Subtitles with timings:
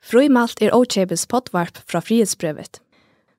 [0.00, 2.80] Frumalt er Ochebes potvarp fra frihetsbrevet.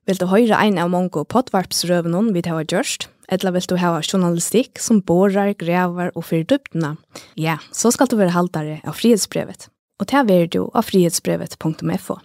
[0.06, 4.78] Vil du høre ein av mange potvarpsrøvene vi har gjort, eller vil du ha journalistikk
[4.82, 6.96] som borer, grevar og fyrer dyptene?
[7.36, 9.68] ja, så skal du være haltere av frihetsbrevet.
[10.00, 12.18] Og ta er du av frihetsbrevet.fo.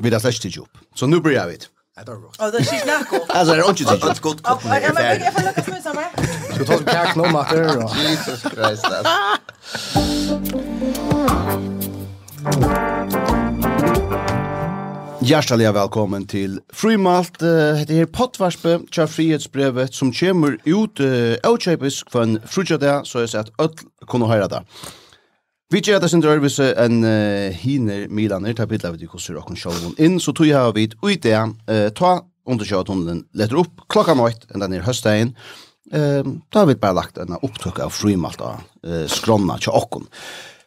[0.00, 1.68] Vi har slett ikke jobb, så nå blir jeg vidt.
[1.92, 2.36] Det er rått.
[2.40, 3.20] Det er ikke snakk om.
[3.28, 4.08] Altså, det er ikke snakk om.
[4.08, 4.40] Er godt.
[5.22, 6.08] Jeg får lukke smøy sammen.
[6.54, 7.60] Skal ta som kjærk nå, Matter.
[8.08, 8.80] Jesus Christ.
[8.80, 9.04] Jesus
[12.72, 13.18] Christ.
[15.24, 17.42] Hjärtaliga välkommen till Frimalt.
[17.42, 17.48] Uh,
[17.86, 23.44] det här pottvarspe, tja frihetsbrevet som kommer ut uh, avtjöpis en frutjade, så jag säger
[23.44, 23.70] att öll
[24.06, 24.64] kunde höra det.
[25.70, 29.94] Vi gör det sin drövelse en uh, hiner milaner, ta av de hur och självon
[29.98, 31.36] in så tog jag vid ut det.
[31.70, 35.36] Uh, ta undersökt hunden letter upp klockan åt den ner höstdagen.
[35.94, 40.02] uh, då har vi bara lagt en upptök av Frimalt av Eh, skronna tja och.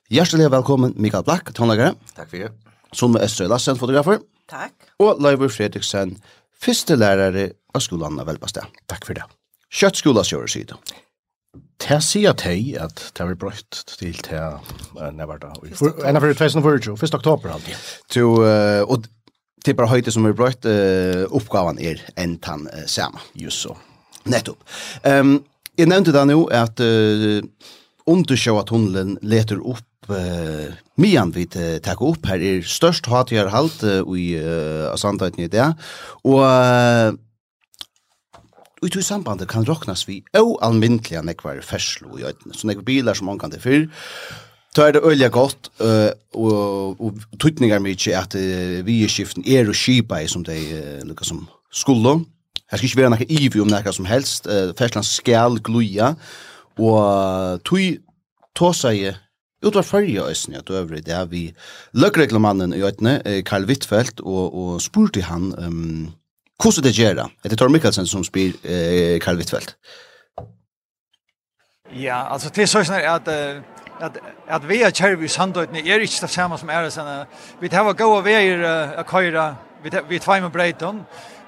[0.10, 1.94] Hjärtliga välkommen Mikael Black, tonläggare.
[2.16, 2.52] Tack för det.
[2.92, 4.20] Som Östra Lassen, fotografer.
[4.52, 4.92] Takk.
[5.02, 6.16] Og Leivur Fredriksen,
[6.62, 8.70] første lærere av skolan av Velbastad.
[8.92, 9.26] Takk for det.
[9.74, 10.78] Kjøtt skolas gjør sida.
[11.82, 14.44] Det sier at hei at det har brøtt til det
[15.16, 15.42] never.
[16.06, 17.18] Enn av 2004, 1.
[17.18, 17.90] oktober alltid.
[18.16, 18.30] To,
[18.86, 19.08] og
[19.66, 20.68] det er bare høyte som er brøtt,
[21.36, 23.24] oppgaven er enn tann sama.
[23.40, 23.76] Just så.
[24.30, 24.62] Nettopp.
[25.04, 25.40] Um,
[25.78, 27.42] jeg nevnte da nå at uh,
[28.10, 33.30] undersjå at hunden leter opp eh mian vi uh, tak upp her er størst hat
[33.30, 35.74] halt uh, i uh, Asandheit nit der
[36.24, 37.20] og
[38.86, 42.54] Og i sambandet kan roknas vi og almindelig nekvar ferslo i øyden.
[42.54, 43.88] Så nekvar bilar som man kan det fyr.
[44.76, 49.46] Så er det øyelig godt, uh, og, og tøytningar mykje at uh, vi i skiften
[49.48, 52.26] er og skipa i som de uh, lukka som skulle.
[52.70, 54.46] Her skal ikke være nekka ivi om nekka som helst.
[54.46, 56.14] Uh, Fersland skal gluja.
[56.78, 58.02] Og tøy
[58.56, 59.14] tåsa i
[59.64, 61.54] utvar fyrja æsni at øvrig det er vi
[61.94, 66.14] løkreglemannen i øytene, Karl Wittfeldt, og, og spurte han um,
[66.62, 67.26] hvordan det gjør det?
[67.44, 69.76] Er Tor Mikkelsen som spyr eh, Karl Wittfeldt?
[71.96, 73.62] Ja, altså til sånn at uh,
[74.04, 74.18] at
[74.48, 77.28] at vi er kjærv i sandøytene er ikke det samme som er sånn.
[77.62, 79.46] Vi tar gå og veier uh, å køyre,
[79.84, 81.04] vi, vi tar med breiten,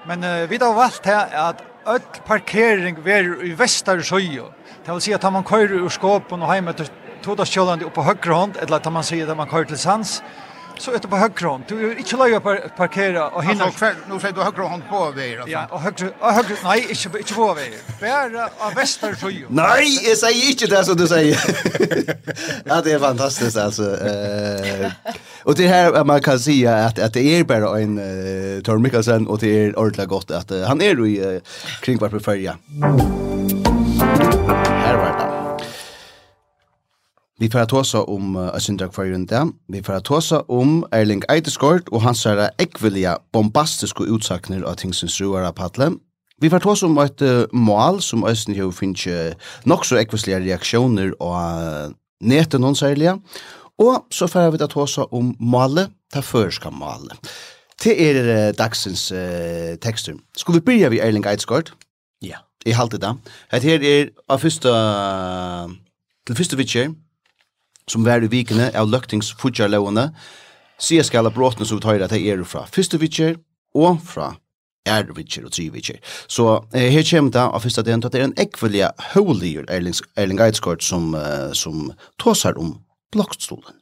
[0.08, 4.48] men uh, vi har valgt her at öll parkering ver i vestar sjø.
[4.84, 6.88] Det vil si at man køyrer ur skåpen og hjemme til
[7.22, 10.18] tog det sjølvande på høyre hånd, eller at man sier at man kører til sans,
[10.78, 11.64] så ute på høyre hånd.
[11.68, 12.40] Du er ikke løy å
[12.76, 13.66] parkere og hinne...
[13.66, 15.50] Altså, nå sier du høyre hånd på veier, altså?
[15.52, 16.10] Ja, og høyre...
[16.20, 17.80] Og høyre nei, ikke, ikke på veier.
[18.00, 19.40] Bare av vester tøy.
[19.58, 21.38] Nei, jeg sier ikke det som du sier.
[22.68, 23.90] ja, det er fantastisk, altså.
[23.98, 25.16] Uh,
[25.48, 29.26] og det her man kan si at, at det er bare en uh, Tor Mikkelsen,
[29.26, 32.22] og det er ordentlig godt at uh, han er jo i uh, kringvart på.
[32.28, 33.67] Musikk
[37.38, 39.44] Vi får tåsa om uh, Asindra Kvarjunda.
[39.68, 45.08] Vi får tåsa om Erling Eideskort og hans er ekvelige bombastiske utsakner av ting som
[45.08, 45.92] struer av Patle.
[46.42, 50.42] Vi får tåsa om et uh, mål som Østen jo finnes uh, nok så ekvelige
[50.48, 53.14] reaksjoner og uh, neten noen særlige.
[53.78, 57.34] Og så får vi tåsa om målet, det førska målet.
[57.78, 60.18] Til er uh, dagsens uh, tekster.
[60.36, 61.70] Skal vi byrja ved Erling Eideskort?
[62.22, 62.42] Ja.
[62.66, 63.14] I halte det.
[63.52, 64.70] Her er av første,
[66.26, 66.88] til første vidtjør,
[67.88, 70.10] som var i vikene av løktings fudjarlovene,
[70.78, 73.38] sier skal ha bråtene som vi tar at det er fra Fyrstevitjer
[73.78, 74.34] og fra
[74.88, 75.98] Ervitjer og Trivitjer.
[76.30, 79.96] Så eh, her kommer det av første delen at det er en ekvelige høyliger Erling,
[80.16, 80.40] Erling
[80.80, 82.78] som, uh, som tåser om
[83.12, 83.76] blokkstolen.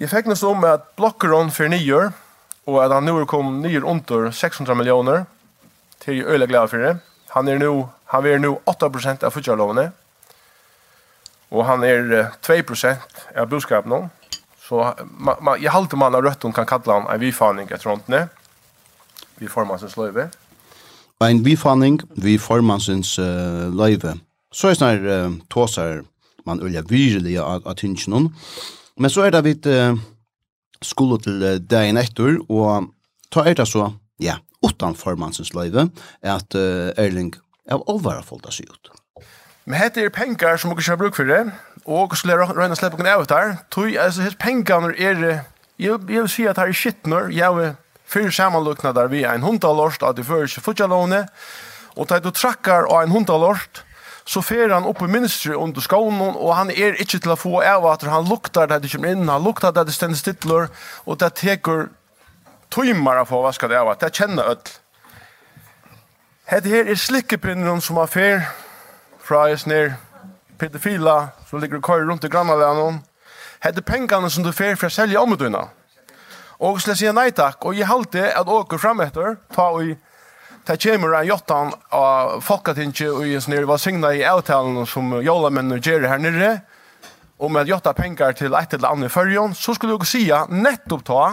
[0.00, 2.12] Jeg fikk noe om at blokkeren for nyer,
[2.66, 5.26] og at han nå kom nyer under 600 millioner,
[6.02, 6.94] til jeg øyelig glad for det.
[7.32, 7.72] Han er nå,
[8.12, 9.90] han er nå 8% av fyrtjarlovene,
[11.52, 14.02] Og han er 2% av budskapen nå.
[14.62, 14.80] Så
[15.20, 18.22] ma, ma, jeg halte man av røtten kan kalla han en vifaning etter håndene.
[19.40, 20.30] Vi formansens løyve.
[21.22, 24.16] En vifaning, vi formansens uh, løyve.
[24.52, 26.02] Så er snar uh, tåsar
[26.46, 28.30] man ulja virkelig av, av tingene.
[28.96, 29.98] Men så er det vidt uh,
[30.82, 32.90] skole til uh, dagen etter, og
[33.32, 33.90] ta er det så,
[34.22, 35.88] ja, utan formansens løyve,
[36.22, 37.34] at uh, Erling
[37.70, 38.92] av er alvara seg ut.
[39.64, 41.44] Men hette er pengar som dere har bruk for det,
[41.84, 45.22] og okkur skulle røyna slippe noen av der, tog, altså, hette pengarnir er,
[45.78, 47.70] jeg, jeg vil si at her er skittnur, jeg vil
[48.10, 51.24] fyre samanlukna der vi er en hundalort, at de fører ikke futjalåne,
[51.94, 53.84] og da du trakkar av en hundalort,
[54.24, 57.62] så fer han opp i ministry under skånen, og han er ikke til å få
[57.66, 60.70] av at han luktar det du kommer inn, han luktar det det stender stittler,
[61.06, 61.88] og det teker
[62.72, 64.74] tøymar av å vaske det av at det kjenner öll.
[66.50, 68.46] Hette her er slikkepinnen som har fer,
[69.32, 69.94] fra ner
[70.60, 73.00] pedofila som ligger og kører rundt i grannalene.
[73.64, 75.68] Hette pengene som du fer for å selge om utøyene.
[76.60, 79.96] Och så sier nei takk, og jeg halte at åker frem etter, ta og
[80.64, 85.80] Det kommer en jottan av folketinget og jeg snir var signa i avtalen som jolamennene
[85.82, 86.50] gjør her nere
[87.38, 91.24] om at jotta pengar til et eller annet førjon, så skulle du sija nettopp ta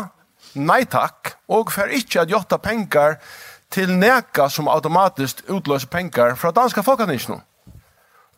[0.55, 3.19] nei takk og for ikke at jotta pengar
[3.69, 7.45] til neka som automatisk utløser pengar fra danska folketinget.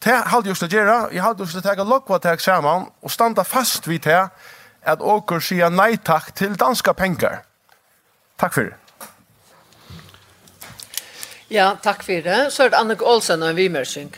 [0.01, 3.45] Det halde just det gjøre, jeg halde just det tega lokva teg saman, og standa
[3.45, 4.23] fast vid det,
[4.81, 7.43] at åker sier nei takk til danska penger.
[8.41, 8.77] Takk for det.
[11.51, 12.39] Ja, takk for det.
[12.55, 14.13] Så er det Annik Olsen og en vimersing.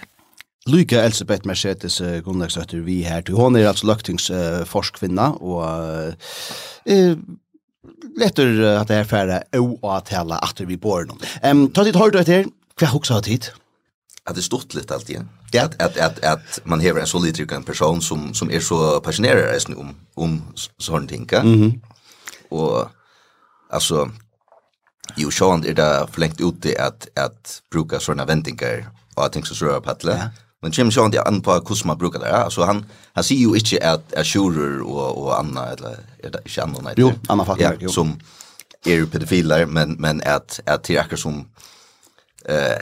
[0.70, 3.36] Lyka Elisabeth Mercedes Gunnlagsøtter vi her til.
[3.36, 6.14] Hon er altså løgtingsforskvinna, og
[6.88, 7.18] uh,
[8.22, 11.20] letter at det her færre å atala at vi bor noen.
[11.44, 12.48] Um, ta ditt hørt etter,
[12.80, 13.52] hva hoksa tid?
[14.25, 15.30] att det stort lite allt igen.
[15.52, 19.00] Det att att att att man har en så liten person som som är så
[19.02, 20.42] passionerad är om om
[20.78, 21.44] sån tänka.
[21.44, 21.54] Mhm.
[21.54, 21.81] Mm
[22.50, 22.88] och
[23.70, 24.10] alltså
[25.16, 29.66] jo Sean är det förlängt ute att att bruka såna väntingar och att tänka så
[29.66, 30.12] rör paddla.
[30.12, 30.30] Ja.
[30.62, 32.36] Men Jim Sean det an på hur man brukar det.
[32.36, 36.40] Alltså han han ser ju inte att är sjurer och och Anna eller är det
[36.46, 36.94] inte Anna nej.
[36.98, 38.20] Jo, Anna fattar ja, som
[38.86, 41.48] är pedofiler men men att att det akkurat som
[42.46, 42.81] eh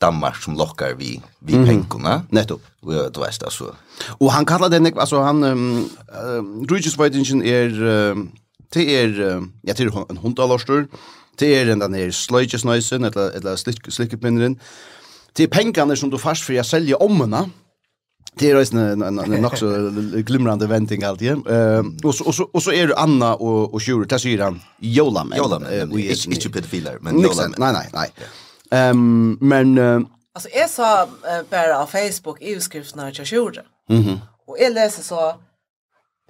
[0.00, 1.66] Danmark som lockar vi vi mm.
[1.66, 2.22] pengarna.
[2.28, 2.58] Netto.
[2.86, 3.74] Vi vet vad alltså.
[4.18, 8.16] Och han kallar den alltså han um, uh, Rujusveitingen är uh,
[8.72, 10.88] det är uh, ja till en hundalastor.
[11.38, 14.60] Det är den där slöjgesnösen eller eller slick slickpinnen.
[15.32, 17.50] Det är pengarna som du fast för jag säljer omna.
[18.34, 21.30] Det är en en en också glimrande venting alltid.
[21.30, 25.32] Eh och så och så och så är det Anna och och Sjure Tasiran Jolam.
[25.36, 25.64] Jolam.
[25.92, 27.54] Vi är inte pedofiler men Jolam.
[27.58, 28.10] Nej nej nej.
[28.70, 29.78] Um, men...
[29.78, 31.10] Uh, alltså jag sa uh,
[31.50, 33.62] bara på Facebook EU-skrifterna jag gjorde.
[33.90, 34.18] Mm.
[34.46, 35.34] Och jag läser så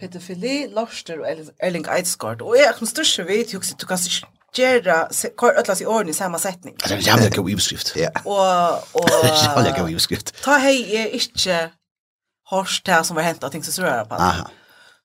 [0.00, 1.26] pedofili, Loster och
[1.58, 2.42] Erling Eidsgård.
[2.42, 3.98] Och jag kommer största vet ju också du kan
[4.54, 6.76] göra kvar ötlas i ordning samma sättning.
[6.78, 7.92] Det är en jävla god EU-skrift.
[7.96, 8.10] Ja.
[8.25, 9.02] Och...
[9.02, 9.10] och
[9.44, 10.42] jävla god EU-skrift.
[10.42, 11.70] Ta hej är inte
[12.50, 14.14] hårst här som var hänt och ting så röra på.
[14.14, 14.50] Aha.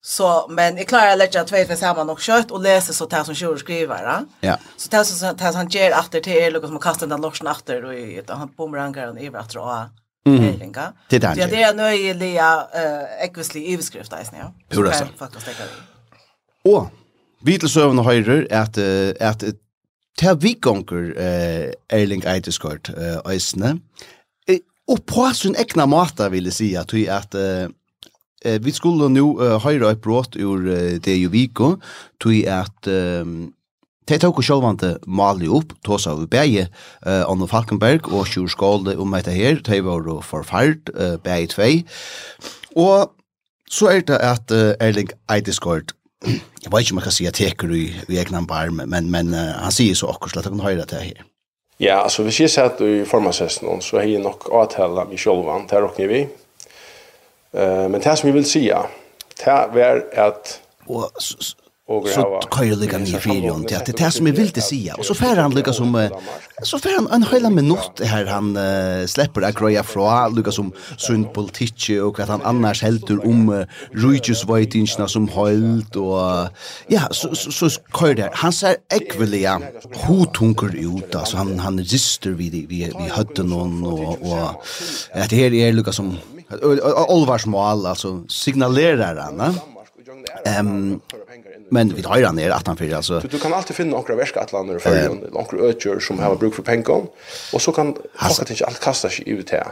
[0.07, 3.23] Så men jag klarar att lägga två för samma nog kött och läsa så där
[3.23, 4.25] som tjur skriver.
[4.39, 4.57] Ja.
[4.77, 7.85] Så där som där han ger efter till er Lucas som kastar den lossen efter
[7.85, 9.65] och i han bomrangar den över efter och
[10.25, 10.73] Mhm.
[11.09, 11.35] Det där.
[11.37, 14.51] Ja, det är nöjliga eh ekvisli överskrift där snä.
[14.69, 15.05] Hur det så.
[16.63, 16.87] Och
[17.41, 18.77] vi till är höjer att
[19.21, 19.43] att
[20.21, 23.77] ta vikonker eh Erling Eiteskort eh Eisne.
[24.87, 27.35] Och på sin egna mata vill det säga att att
[28.45, 31.75] eh, vi skulle nå uh, høyra et brått ur uh, det jo viko,
[32.21, 33.51] tog at um,
[34.05, 36.67] Tei tåk og sjåvante mali opp, tåsa av beie,
[37.07, 41.79] uh, Anna Falkenberg og Sjur Skåle om dette her, tei var forfart, uh, beie tvei.
[42.77, 43.09] Og
[43.65, 47.39] så er det at uh, Erling Eideskort, jeg vet ikke om jeg kan si at
[47.39, 50.85] teker i, i egnan barm, men, men uh, han sier så akkurat at han høyre
[50.85, 51.25] det her.
[51.81, 55.19] Ja, altså hvis jeg sier at du i formansessen, så har jeg nok avtale med
[55.19, 56.21] sjålvan, det er åkne vi,
[57.55, 58.85] Eh men det som vi vill säga
[59.45, 60.61] det är att
[61.87, 64.61] och så kan kör lägga mig ni fyra om det det är som vi vill
[64.61, 66.09] säga och så fär han Lucas som
[66.63, 68.57] så fär han en hela minut här han
[69.07, 74.45] släpper det greja fra Lucas som sund politik och att han annars helter om Ruigus
[74.45, 76.47] Whiteinchna som hölt och
[76.87, 79.61] ja så så kör det han ser ekvelia
[79.93, 84.49] hotunker ut alltså han han rister vid vi vi hade någon och och
[85.13, 86.17] att det här är Lucas som
[87.07, 89.37] Olvarsmål, altså, signalerar han.
[89.37, 89.53] Ja.
[90.45, 91.01] Ehm
[91.69, 94.39] men vi drar ner att han för alltså du, du kan alltid finna några värska
[94.39, 97.05] att landa för dig några ökör som har bruk för pengar
[97.53, 99.67] och så kan folk inte allt kasta sig ut här.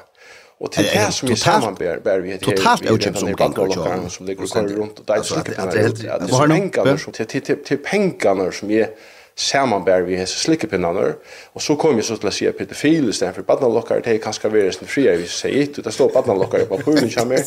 [0.57, 4.33] Och till det som vi samarbetar bär vi heter totalt ökör som kan som det
[4.35, 7.77] går runt och där så kan det är helt vad har pengarna som till till
[7.77, 8.89] pengarna som är
[9.35, 11.15] samanbär vi hese slikkepinnaner.
[11.53, 14.15] Og så kom jeg så til å si at pedofil i stedet for badnalokkar, det
[14.15, 17.41] er kanskje være sin fri, vi sier ikke, det står badnalokkar på pulen kommer,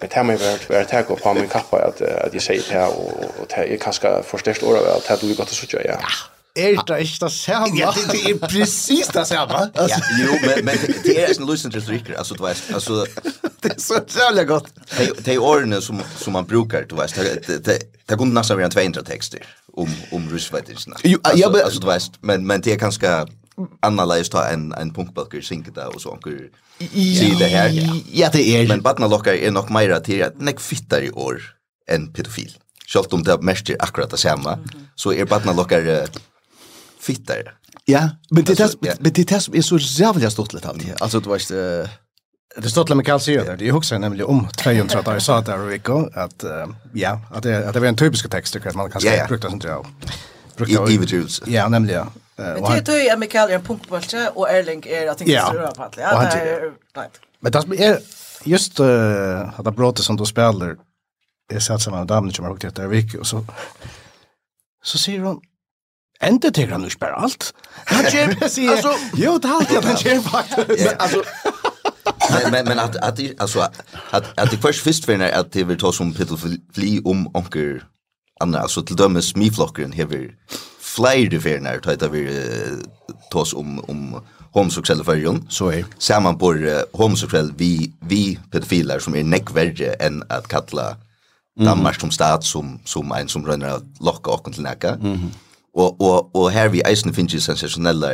[0.00, 2.86] men det må jeg være, være takk på min kappa at, at jeg sier det,
[2.86, 6.00] og, og det er kanskje forstørst året at det er du godt å sitte, ja.
[6.56, 7.76] Er det ikke det samme?
[7.76, 9.66] Ja, det, det er precis det samme.
[9.76, 9.98] Ja.
[10.22, 13.04] Jo, men, men det er en løsning til stryker, altså, du vet, altså...
[13.62, 14.72] det er så jævlig godt.
[15.26, 17.78] Det er årene som, som man brukar, du vet, det, det, det,
[18.08, 19.44] det kunne nesten være en 200 tekster
[19.76, 20.96] om om rusvettisna.
[21.34, 23.26] Ja, men alltså du vet, men men det är kanske
[23.80, 26.38] annorlunda ta en en punkbalker synka där och så onkel
[27.18, 28.02] se det här.
[28.12, 28.68] Ja, det är.
[28.68, 31.42] Men barna lockar är nog mer till att näck fittar i år
[31.86, 32.52] en pedofil.
[32.86, 34.58] Självt om det mest är akkurat det samma,
[34.94, 36.08] så är barna lockar
[37.00, 37.54] fittar.
[37.84, 38.60] Ja, men det
[39.18, 40.82] är det som är så jävla stort lite av.
[41.00, 41.50] Alltså du vet,
[42.56, 43.56] Det stod med Carl Söder.
[43.56, 46.44] Det husker nemlig om 200 där sa där og Rico att
[46.92, 49.48] ja, at det at det var en typisk tekst, tycker man kan säga brukt det
[49.52, 49.86] inte jag.
[50.68, 51.42] I individuals.
[51.46, 52.62] Ja, nemlig, nämligen.
[52.62, 55.82] Men det tror jag Mikael är en pumpbolt och Erling är att inte röra på
[55.82, 55.96] allt.
[55.96, 57.08] Ja, det är nej.
[57.40, 57.98] Men det er
[58.44, 60.76] just uh, at det bråte som du spiller,
[61.52, 63.44] jeg satt sammen med damen som har hukket huxat vik, og så
[64.84, 65.40] så sier hun,
[66.20, 67.54] Ända till han nu spär allt.
[67.84, 68.94] Han kör, alltså...
[69.14, 70.94] Jo, det har alltid att han kör faktiskt.
[70.98, 71.22] Alltså,
[72.30, 73.60] men men men att att alltså
[74.10, 77.82] att att det först först för när att det vill ta som pedofili om onkel
[78.40, 80.34] andra alltså till dömes miflockren hever
[80.80, 82.22] flyr det för när det vi
[83.30, 84.20] tas om om
[84.52, 86.54] homosexuella förjon så är samman på
[86.92, 90.96] homosexuell vi vi pedofiler som är näckvärre än att kalla
[91.60, 94.88] Danmark som stat som som en som rönner att locka och till näka.
[94.94, 95.18] Mm.
[95.74, 98.08] Och och och här vi eisen finns ju sensationella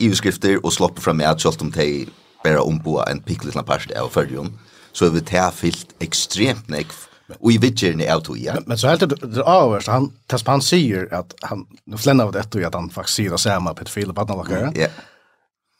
[0.00, 2.06] överskrifter och slopp fram med att sålt om de
[2.44, 4.58] bara ombua en picklittna parst av fyrrjon,
[4.92, 6.94] så är vi fyllt extremt nekv
[7.40, 8.54] Och i vidgärna är auto ja.
[8.54, 12.32] Men, men så helt det avvärst, han, tas han säger att han, nu flänar av
[12.32, 14.72] det att han faktiskt säger det samma pedofil och badnavakare.
[14.74, 14.88] Ja.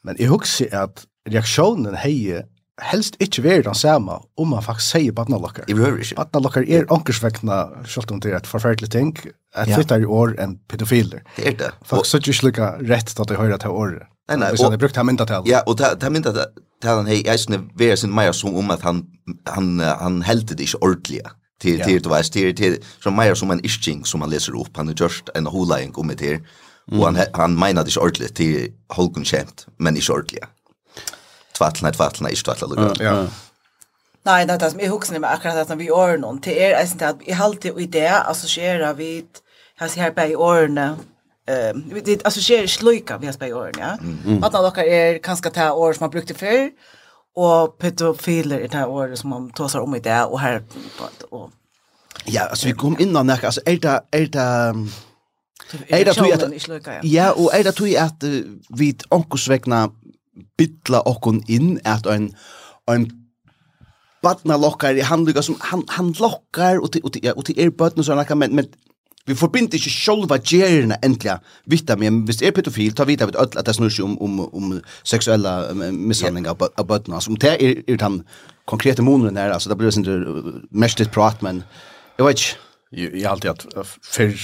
[0.03, 2.45] Men jag husker att reaktionen hejer
[2.81, 5.65] helst ikke være den samme om man faktisk sier badnalokker.
[5.69, 6.17] Jeg behøver ikke.
[6.19, 9.99] Badnalokker er ankersvekkende, selv om det er et forferdelig ting, et ja.
[9.99, 11.23] i år enn pedofiler.
[11.37, 11.71] Det er det.
[11.85, 12.09] Folk og...
[12.09, 14.09] sier ikke lykke rett til at de hører til året.
[14.29, 14.49] Nei, nei.
[14.55, 15.47] Hvis han har brukt han myndatal.
[15.51, 19.05] Ja, og ta myndatalen hei eisne vera sin meir som om at han,
[19.51, 21.23] han, han heldte det ikke ordentlig
[21.63, 21.89] til yeah.
[21.89, 24.91] til du veist, til, til som meir som en isching som han leser opp, han
[24.91, 26.41] har just en holaying om det her,
[26.93, 30.43] og han, han meina det ikke ordentlig til Holgun kjent, men ikke ordentlig.
[31.55, 33.27] Tvattelna, tvattelna, ikke tvattelna, Ja, ja.
[34.23, 36.55] Nei, det er det som jeg husker med akkurat at når vi gjør noen, det
[36.55, 39.25] er eisen til at jeg alltid i det assosierer vi,
[39.81, 40.93] jeg ser bare i årene,
[41.47, 43.99] eh det associerar slöjka vi har spelat åren ja.
[44.27, 44.45] Mm.
[44.45, 46.71] Att några är kanske ta år som man brukte förr
[47.35, 50.63] och pedofiler i det här året som man tar sig om i det och här
[51.31, 51.51] och
[52.25, 54.39] Ja, alltså vi kom innan när alltså är det är det
[55.89, 58.23] är det att Ja, och är det tog att
[58.69, 59.91] vi onkosvägna
[61.01, 62.37] och kon in att en
[62.87, 63.11] en
[64.23, 68.15] barna lockar han lyckas som han han lockar och och och det är barn så
[68.15, 68.67] han kan men
[69.27, 71.37] Vi forbinder ikke sjølva gjerene endelig
[71.71, 74.73] vitt men hvis det er pedofil, ta vidt at det snur seg om, om, om
[75.07, 75.53] seksuelle
[75.95, 76.75] mishandlinger yeah.
[76.75, 77.21] av bøttene.
[77.21, 78.23] Altså, om det er, er den
[78.67, 81.63] konkrete måneden her, altså, det blir sånn uh, mest litt prat, men
[82.19, 82.69] jeg vet ikke.
[82.93, 84.35] Jeg har alltid at før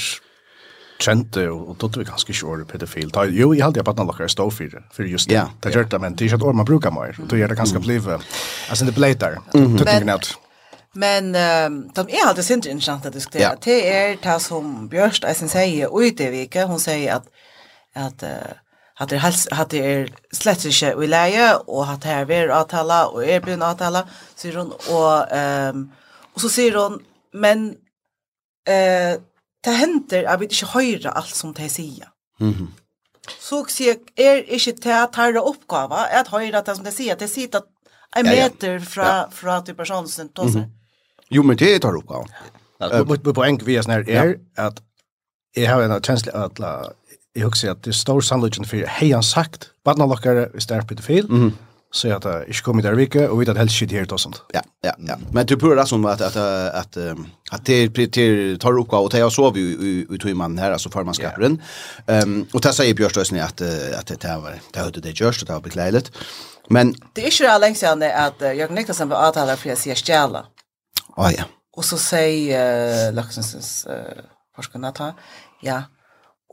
[0.99, 3.11] trente og tror vi ganske kjøre pedofil.
[3.15, 5.37] Ta, jo, jeg har alltid at bøttene lukker stå for for just det.
[5.37, 5.51] Yeah.
[5.63, 7.19] Det gjør det, men det er ikke et år man bruker mer.
[7.19, 7.87] Det gjør det ganske mm.
[7.87, 8.29] blivet.
[8.71, 9.43] Altså, det ble der.
[9.55, 10.39] Mm -hmm.
[10.99, 13.53] Men um, de er alltid sindri interessant å diskutera.
[13.53, 13.59] Ja.
[13.63, 16.67] Det er det som Bjørst Eisen sier ute i det vike.
[16.67, 17.29] Hun sier at,
[17.95, 18.57] at uh,
[18.99, 22.51] at det helst at det er slett ikke i leie og at det er ver
[22.51, 24.03] avtala og er blir avtala
[24.35, 25.85] sier hun og ehm um,
[26.35, 26.99] og så sier hun
[27.33, 27.63] men
[28.67, 29.23] eh uh,
[29.67, 32.11] det hender at vi ikke hører alt som de sier.
[32.41, 32.49] Mhm.
[32.49, 32.75] Mm
[33.29, 37.17] så sier er ikke det at her oppgave at høyre det som de sier.
[37.19, 37.67] De sier at
[38.17, 39.25] en meter fra, ja, ja.
[39.25, 40.61] fra, fra til personen sin tåser.
[40.61, 40.78] Mm -hmm.
[41.31, 42.07] Jo, men det tar upp.
[43.25, 44.83] På poäng vi är snär är att
[45.55, 46.93] jag har en känsla att la
[47.33, 50.81] jag också att det står sannolikt för hej han sagt vad när lockar vi står
[50.81, 51.53] på det fel.
[51.91, 54.43] Så att jag inte kommer där vecka och vet att helst shit här och sånt.
[54.53, 55.17] Ja, ja, ja.
[55.33, 56.97] Men du purrar som att att att
[57.51, 61.63] att det prioriterar tar upp och jag sov ju ut i man här alltså förmanskapen.
[62.07, 63.61] Ehm och där säger Björstøysen att
[63.99, 66.13] att det här var det hade det görs det har beklädet.
[66.71, 69.95] Men det är ju så länge sedan att Jörgen Niklasson var avtalad för att se
[69.95, 70.45] stjärla
[71.35, 71.49] ja.
[71.79, 74.25] Og så sier uh, Løksensens uh,
[74.57, 75.13] forskerne ta,
[75.63, 75.83] ja,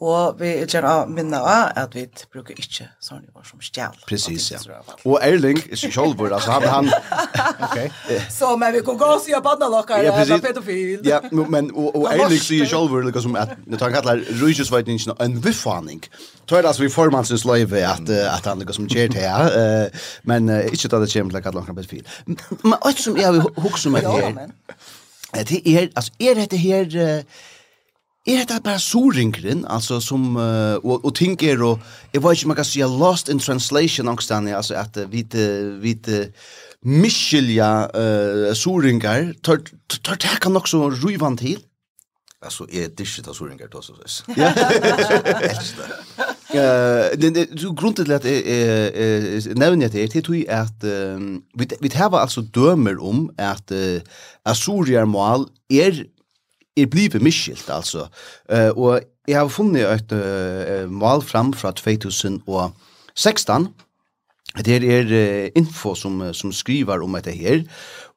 [0.04, 3.94] Og vi er gjerne av minne av at vi bruker ikke sånne ord som stjæl.
[4.10, 4.60] Precis, ja.
[5.08, 6.66] Og Erling, ikke kjolvor, altså han...
[6.68, 6.90] han
[7.70, 7.88] okay.
[8.28, 11.00] Så, men vi kan gå og si at banna dere ja, er pedofil.
[11.08, 15.40] ja, men, og, og Erling sier kjolvor, liksom som at, når han kallar rujusveitningen en
[15.46, 16.04] viffaning,
[16.44, 19.90] tror jeg altså vi formansens løyve at, at han liksom gjør det her,
[20.28, 22.06] men uh, ikke da det kommer til å kalle han pedofil.
[22.68, 26.90] Men alt som jeg har hukket som Ja, her, det er, altså, er dette her...
[26.92, 27.54] Uh,
[28.26, 31.80] Er det bare soringren, altså som, uh, og, og ting er, og
[32.14, 35.22] jeg vet ikke om jeg kan si lost in translation angstene, altså at uh, vi
[36.10, 36.26] uh,
[36.82, 39.62] miskylja uh, soringar, tar,
[40.04, 41.62] tar det kan nok så ruivan til?
[42.42, 44.24] Alltså är det shit att såringar då så så.
[44.36, 44.54] Ja.
[46.56, 50.84] Eh, det du grundet lätt är nevner det det tror jag att
[51.54, 53.30] vi vi har alltså dömer om
[53.72, 54.02] uh,
[54.46, 56.06] asurier mål er
[56.76, 58.08] er blivet miskilt, altså.
[58.52, 63.68] Uh, og jeg har funnet et uh, mål fram fra 2016.
[64.66, 67.64] Det er uh, info som, som skriver om dette her.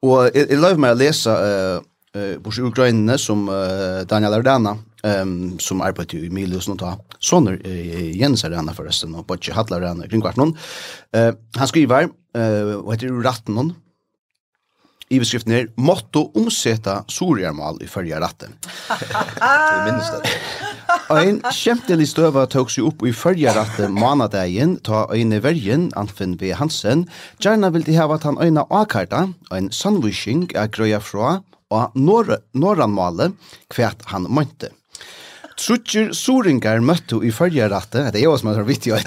[0.01, 1.79] Og jeg, jeg løy meg å lese uh,
[2.15, 7.59] uh, bors ukrainene som uh, Daniel Ardana, um, som arbeider i Milius nå ta sånner
[7.63, 10.55] uh, Jens Ardana forresten, og Bocci Hatla Ardana kring hvert noen.
[11.15, 13.73] Uh, han skriver, uh, og heter Ratten noen,
[15.09, 18.69] Iverskriften her, måtte omsette sorgjermal i følge rattet».
[19.41, 20.33] Jeg minnes det.
[21.13, 26.53] Ein kjemtelig støva tok seg opp i følge rattet manadagen, ta øyne vergen, Anfinn B.
[26.57, 27.07] Hansen.
[27.41, 31.39] Gjerne vil de hava han øyne akarta, ein sandwishing er grøya fra,
[31.69, 33.31] og norranmale
[33.69, 34.73] kvært han mønte.
[35.59, 38.99] Trutjer Soringar møtte i følgerette, det er jo som er vittig å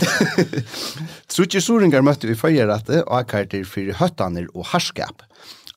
[1.33, 5.25] Trutjer Soringar møtte i følgerette og akkarter fyrir høttaner og harskap.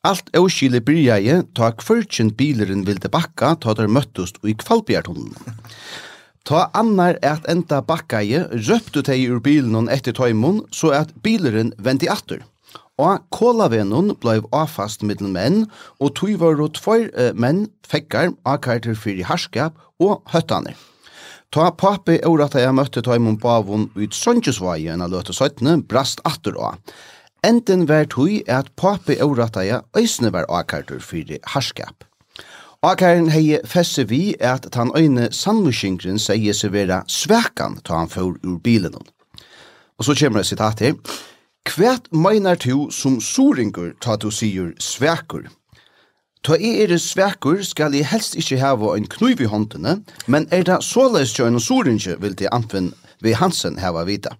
[0.05, 5.33] Alt euskile byrjaie ta kvörtjen bileren vilde bakka ta der møttust i kvalbjertunnen.
[6.45, 12.09] Ta annar at enda bakkaie røptu teg ur bilen etter tøymon så at bileren vendi
[12.11, 12.43] atter.
[13.01, 15.65] Og kolavenon blei avfast middel menn,
[15.97, 20.77] og tog var og tvær eh, menn fekkar akkarter fyrir harskap og høttaner.
[21.49, 26.61] Ta papi eurata jeg møtte tøymon bavon ut Søndjesvaje enn a løte 17, brast atter
[26.61, 26.77] og.
[27.45, 32.03] Enten var tui at papi årattaja øysene var akartur fyrir harskap.
[32.81, 38.39] Akaren hei fesse vi at tan øyne sannmuskingren sier seg vera svekan ta han får
[38.41, 38.95] ur bilen.
[39.97, 40.95] Og så kommer det sitat her.
[41.69, 45.45] Kvært meinar tu som soringur ta du sier svekur.
[46.43, 50.63] Ta i er svekur skal i helst ikkje hava ein knuiv i håndene, men er
[50.63, 51.61] det såleis jo en
[52.21, 54.33] vil de anfinn vi Hansen hava vita.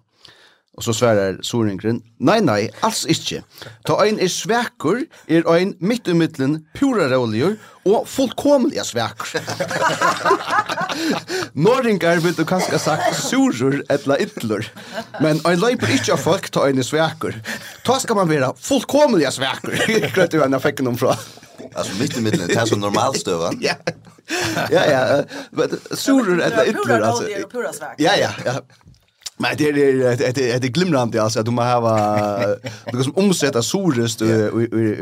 [0.76, 3.40] Og så sverar Soringren, nei, nei, alls ikkje.
[3.88, 7.54] Ta ein er svekur, er ein midt i middelen, pura råligur,
[7.88, 9.38] og fullkomliga svekur.
[11.66, 14.68] Norringar vil du kanskje sagt surur etla ytlur,
[15.24, 17.38] men ein leipur ikkje av folk ta ein er svekur.
[17.86, 19.80] Ta skal man vera fullkomliga svekur,
[20.14, 21.16] grøtt du enn jeg fikk noen fra.
[21.72, 23.52] Alltså mitt i mitten, det här som normalstöva.
[23.60, 23.74] ja,
[24.70, 25.68] ja, ja.
[25.96, 27.24] Surur etla ytlur, alltså.
[27.24, 28.04] Pura råligur og pura svekur.
[28.04, 28.60] Ja, ja, ja.
[29.38, 32.56] Men det är det är det glimrande alltså att de har va
[32.92, 34.24] liksom omsätta sorest i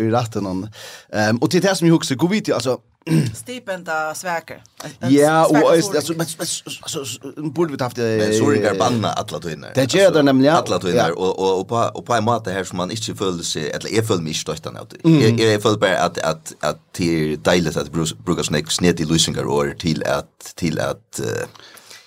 [0.01, 0.68] i ratten någon.
[1.12, 2.79] Ehm och till det som jag också går vid alltså
[3.35, 4.62] stipenda sväker.
[4.99, 9.73] Ja, och alltså men alltså borde vi haft det sorry där banna alla tvinnar.
[9.75, 12.64] Det gör det nämligen alla tvinnar och och och på och på en måte här
[12.64, 15.11] som man inte följer sig eller är följde mig stort än det.
[15.11, 17.92] Jag jag följde bara att att att till dejligt att
[18.25, 21.20] bruka snäck snett i lösningar och till att till att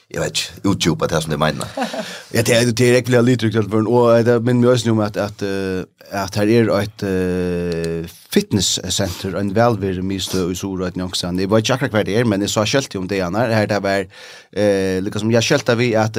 [0.07, 1.67] jag vet inte utjupa det som det menar.
[2.31, 5.43] Jag tänkte det direkt blir lite tryckt för och det men mig nu med att
[6.11, 7.03] att här är ett
[8.29, 11.37] fitnesscenter en välvärd mistö i Sora att någonstans.
[11.37, 14.07] Det var jag kvar det men det så skält om det annars här där var
[14.61, 16.17] eh liksom jag skälta vi att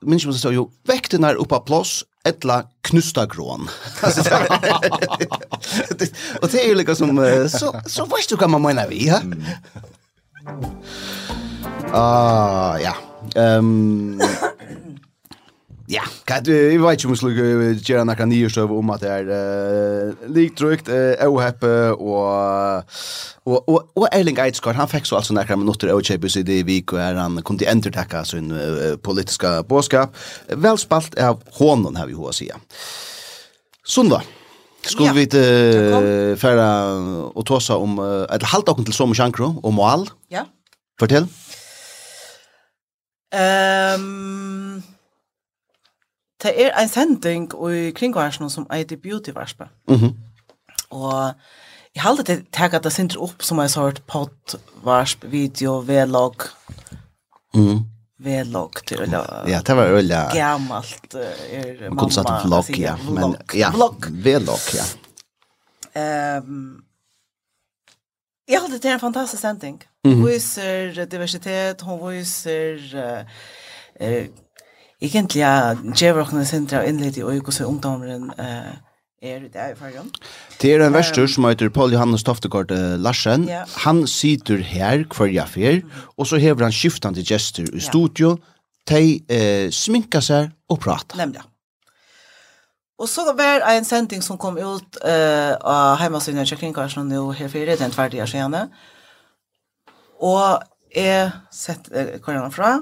[0.00, 3.68] minns man så jo väckte när uppa plats ettla knustagrån.
[4.00, 4.20] Alltså
[6.42, 9.20] och det är ju liksom så så vet du kan man mena vi, ja.
[11.92, 12.94] Ah, ja.
[13.34, 14.20] Ehm
[15.90, 17.26] Ja, kan du i vet ju måste
[17.92, 22.84] göra några nyheter om att det är eh likt drygt eh ohappe och
[23.44, 26.62] och och och Erling Eidskart han fick så alltså några minuter och Champions i det
[26.62, 28.52] vik och han kunde entertacka sin
[29.02, 30.16] politiska boskap.
[30.48, 32.56] Väl spalt av honom har vi hur att säga.
[33.84, 34.22] Sunda.
[34.86, 36.94] Skulle vi uh, färra
[37.34, 40.08] og tåsa om, uh, eller halta oss till som chankro og mål?
[40.28, 40.44] Ja.
[41.00, 41.22] Fortell.
[41.22, 41.47] Ja.
[43.34, 44.82] Ehm
[46.42, 49.68] Det er en sending i kringvarsen som er Beauty Varspe.
[49.88, 50.14] Mm -hmm.
[50.90, 51.34] Og
[51.94, 56.34] jeg halte til tag at det sinter opp som en sort podvarsp, video, vlog.
[57.54, 57.84] Mm.
[58.18, 59.22] Vlog til øyla.
[59.48, 60.30] Ja, det var øyla.
[60.34, 62.00] Gammalt er mamma.
[62.00, 62.96] Kunne sagt vlog, ja.
[62.96, 64.06] Men, ja, vlog.
[64.10, 64.86] Vlog, ja.
[66.38, 66.82] Um,
[68.48, 69.82] jeg halte til en fantastisk sending.
[70.04, 70.26] Mm -hmm.
[70.26, 73.24] Viser diversitet, hon viser eh,
[74.08, 74.26] eh,
[75.00, 78.72] egentlig ja, djevrokne sentra innlitt i øyko så ungdommeren eh,
[79.22, 80.10] er det er i fargen.
[80.62, 83.48] Det er en verstur som heter Paul Johannes Toftegård Larsen.
[83.48, 83.64] Ja.
[83.76, 85.80] Han sitter her hver jeg fer,
[86.16, 88.36] og så hever han skiftande gester i studio,
[88.88, 91.16] de eh, sminka seg og prata.
[91.16, 91.40] Nemlig,
[92.98, 97.76] Og så var en sending som kom ut eh, av heimasynet Kjekringkarsen nå her fyrir,
[97.76, 98.64] den tverdige skjene.
[98.64, 98.97] Mm
[100.24, 100.62] Og
[100.94, 102.78] jeg setter korona fra,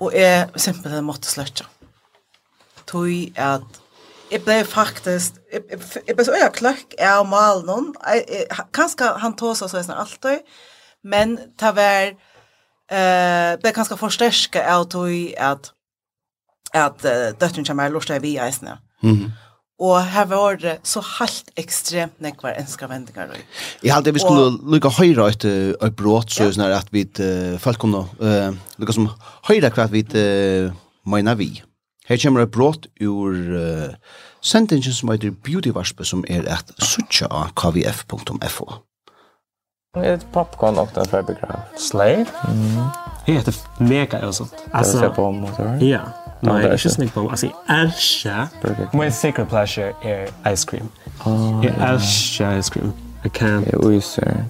[0.00, 1.66] og jeg simpelthen måtte sløtja.
[2.90, 3.80] Tøy at
[4.32, 7.92] jeg ble faktisk, jeg, jeg ble så øya kløkk av malen,
[8.74, 10.42] kanskje han tås oss og sånn alltid,
[11.04, 12.14] men ta vær,
[12.90, 15.70] eh, ble kanskje forsterske av tog at,
[16.74, 18.78] at uh, døtteren kommer lortet av vi eisene.
[19.04, 19.28] Mm.
[19.82, 23.32] Og her var det så halt ekstremt nekvar enska vendingar.
[23.82, 26.68] Jeg halte vi skulle lukka høyra et, et brått, så ja.
[26.78, 29.10] at vi uh, folk kunne uh, lukka som
[29.48, 30.70] høyra hva vi uh,
[31.10, 31.50] meina vi.
[32.06, 33.90] Her kommer et brått ur uh,
[34.44, 38.68] sentingen som heter Beautyvarspe, som er et suttja av kvf.fo.
[39.96, 41.60] Jag heter Popcorn och den färgbegrad.
[41.76, 42.26] Slave?
[42.48, 42.84] Mm.
[43.26, 44.54] Jag heter Mega eller sånt.
[44.70, 45.82] Alltså, jag på motor.
[45.82, 46.00] Ja.
[46.40, 47.30] Nej, det är inte snygg på.
[47.30, 48.48] Alltså, jag älskar...
[48.92, 50.88] My secret pleasure är ice cream.
[51.24, 52.92] Oh, jag älskar ice cream.
[53.24, 53.68] I can't...
[53.72, 54.00] Jag är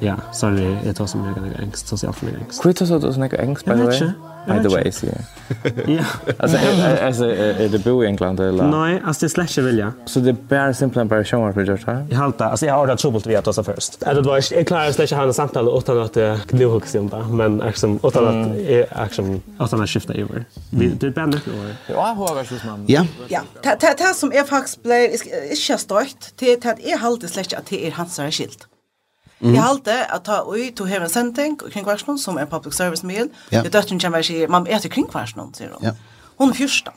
[0.01, 0.77] Ja, sorry.
[0.87, 1.89] Jag tar så mycket ängst.
[1.89, 2.67] Så ser jag för mycket ängst.
[2.67, 3.85] Hur tar du så mycket ängst, by the way?
[3.85, 4.34] Jag vet inte.
[4.47, 5.07] By the way, så.
[5.87, 6.05] Ja.
[6.39, 6.59] Alltså
[7.03, 8.65] alltså är det bo i England eller?
[8.65, 9.93] Nej, alltså det slasher vill jag.
[10.07, 12.07] Så det är simpelt bara show för just här.
[12.11, 12.45] Jag halta.
[12.45, 14.03] Alltså jag har det trubbel vet alltså först.
[14.03, 17.59] Att det var jag klarar slasher hade samtal åt att nu hooks in där, men
[17.59, 18.47] liksom åt att
[18.91, 20.45] action åt att skifta över.
[20.71, 21.77] Vi det bänder över.
[21.87, 22.85] Ja, hur var det man?
[22.87, 23.07] Ja.
[23.29, 23.41] Ja.
[23.63, 27.67] Det det som är faktiskt blev inte så starkt till att är halt slasher att
[27.67, 28.67] det är hans skilt.
[29.45, 29.57] Mm.
[29.57, 33.03] Jag halte att ta oj to have en sending kring kvarsnon som är public service
[33.03, 33.29] mail.
[33.51, 33.63] Ja.
[33.63, 35.81] Det döttern kan vara sig man till kring kvarsnon säger hon.
[35.85, 35.93] Ja.
[36.37, 36.93] Hon första.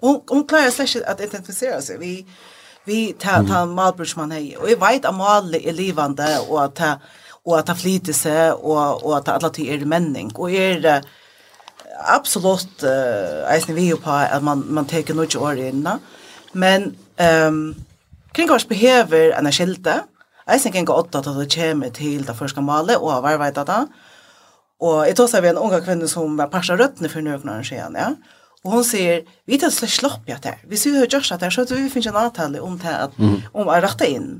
[0.00, 1.98] Och hon klarar sig att identifiera sig.
[1.98, 2.26] Vi
[2.84, 6.80] vi tar ta Malbridgeman hej och jag vet att Mal är livande och att
[7.42, 11.02] och att ta flytelse och och att alla till är männing och är det
[12.04, 15.98] absolut uh, eisen vi på att man man tar något år innan.
[16.52, 17.74] Men ehm um,
[18.32, 19.90] kringkvars behøver en skilte.
[19.90, 20.13] Mm
[20.50, 23.82] Eisen kan gå åtta til det kommer til det første malet, og har vært det.
[24.84, 27.64] Og jeg tar seg ved en unge kvinne som var parsa røttene for noen år
[27.64, 28.12] siden, ja.
[28.64, 30.60] Og hon sier, vi tar slett slopp jeg der.
[30.68, 33.16] Hvis vi har gjort det her, så vi finner en avtale om det at,
[33.52, 34.38] om å rette inn.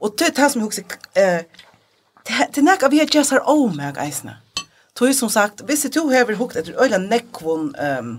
[0.00, 1.42] Og det er det som jeg husker, eh,
[2.24, 4.38] det er nek av vi har gjort her om meg eisene.
[4.96, 8.14] Tog som sagt, hvis du har hukt etter øyne nekvån um,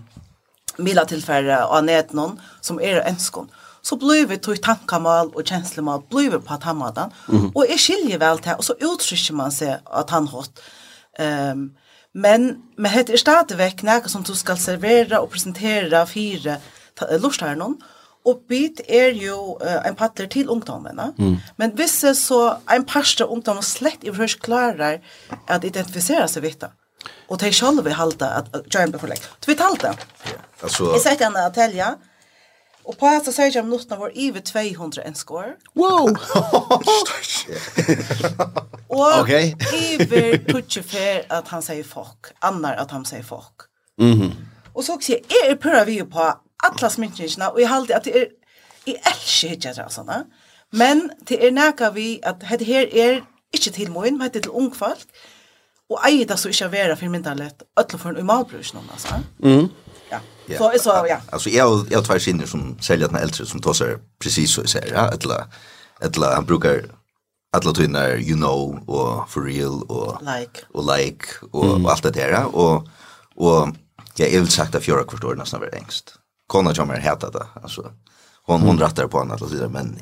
[0.82, 3.50] mila tilfærre av netnån som er ønskån,
[3.82, 7.12] så blir vi tog tankamal og kjenslemal, blir vi på tannmaten.
[7.28, 7.52] Mm -hmm.
[7.56, 10.52] Og jeg skiljer vel til, og så uttrykker man seg at han hatt.
[11.20, 11.72] Um,
[12.13, 16.58] men men det er stadigvæk noe som du skal servera og presentera fire
[17.20, 17.82] lortstjernen,
[18.26, 21.13] og bit er jo uh, en patter til ungdommene.
[21.17, 21.38] Mm.
[21.58, 24.98] Men hvis så en parste ungdommen slett i først klarer
[25.48, 26.70] at identifisere seg vidt det,
[27.30, 30.00] og de selv vil halde at, at, at, at, at, at, at, at, at,
[31.04, 31.98] at, at, at, at, at,
[32.84, 35.54] Og på att säga jag minuterna var över 200 en score.
[35.74, 36.17] Wow.
[38.88, 39.58] och Okej.
[39.74, 43.62] Över touch fer att han sier fuck, annar att han sier fuck.
[43.98, 44.22] Mhm.
[44.22, 44.32] Mm
[44.74, 48.22] och så också är er prövar vi på alla sminkningarna och jag halte att det
[48.22, 48.28] är
[48.86, 50.24] i elsker ikke det, såna.
[50.72, 53.22] Men det er näka vi att det här är
[53.54, 55.06] inte til moin, men det är til ung folk.
[55.89, 57.63] Och eier det så inte vara för myndarligt.
[57.80, 59.08] Ötla for en umalbrus noen, altså.
[59.44, 59.70] Mm.
[60.12, 60.58] Ja.
[60.58, 61.17] Så så ja.
[61.30, 64.93] Alltså jag jag två skinner som säljer den äldre som tar sig precis så säger
[64.93, 65.43] ja eller
[66.00, 66.86] eller han brukar
[67.58, 71.86] alla tunnar you know och for real och like och like och, mm.
[71.86, 72.88] och allt det där och
[73.36, 73.67] och
[74.15, 76.13] jag är väl sagt att jag kvarstår nästan var ängst.
[76.47, 77.91] Kona kommer heta det alltså
[78.43, 80.00] hon hon rattar på annat och så vidare men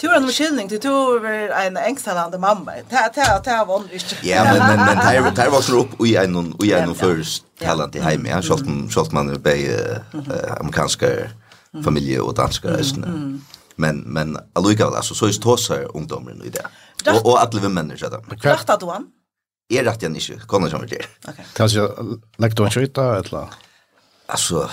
[0.00, 2.72] Tur en omkyldning till tur en ängsalande mamma.
[2.90, 4.16] Ta ta ta var inte.
[4.22, 7.96] Ja, men men men där där var så upp i en i en först talant
[7.96, 8.26] i hem.
[8.26, 9.70] Ja, schalt schalt man är bei
[10.60, 11.06] amerikanska
[11.84, 13.42] familje och danska resten.
[13.76, 16.66] Men men alluga alltså så är tossar ungdomar i det.
[17.10, 18.36] Och och alla vi människor där.
[18.36, 19.06] Kratta du han.
[19.68, 20.38] Är rätt jag inte.
[20.46, 21.06] Kommer som det.
[21.28, 21.46] Okej.
[21.52, 21.88] Kanske
[22.36, 23.48] lagt då skjuta eller.
[24.26, 24.70] Alltså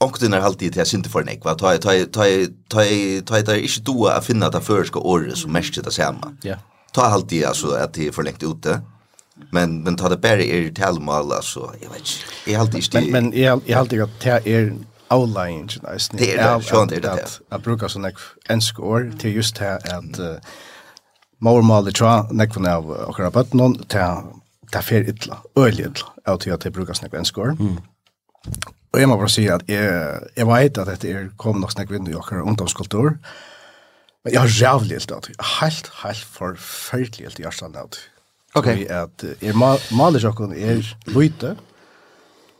[0.00, 1.56] Onkten er alltid til jeg synte for nek, va?
[1.58, 4.60] Ta jeg, ta jeg, ta jeg, ta jeg, ta ta ikke doa a finna det
[4.62, 6.36] føreska året som mest det samme.
[6.46, 6.60] Ja.
[6.94, 8.78] Ta alltid, altså, at det er for lengt ute.
[9.54, 13.00] Men, men ta det bare er talmål, altså, jeg vet ikke, jeg er alltid ikke...
[13.00, 14.72] Men, men jeg, jeg alltid at det er
[15.14, 16.14] avleien, ikke nice.
[16.14, 17.12] Det er det, sånn er det.
[17.26, 18.22] At, at bruka sånn nek
[18.54, 20.58] ensk år til just det at uh,
[21.42, 24.34] mormål i tja, nekvun av okra bøtnon, til
[24.74, 27.56] det fer ytla, øylig ytla, av til at jeg det sånn nek ensk år.
[28.92, 31.90] Og jeg må bare si at jeg, jeg vet at dette er kommet nok snakk
[31.92, 33.16] vind i okker ungdomskultur,
[34.24, 35.34] men jeg har rævlig helt av det.
[35.60, 38.04] Helt, helt forferdelig helt i hjertet av det.
[38.54, 38.64] Ok.
[38.64, 40.80] Fordi at jeg maler sjokken er
[41.12, 41.56] løyte,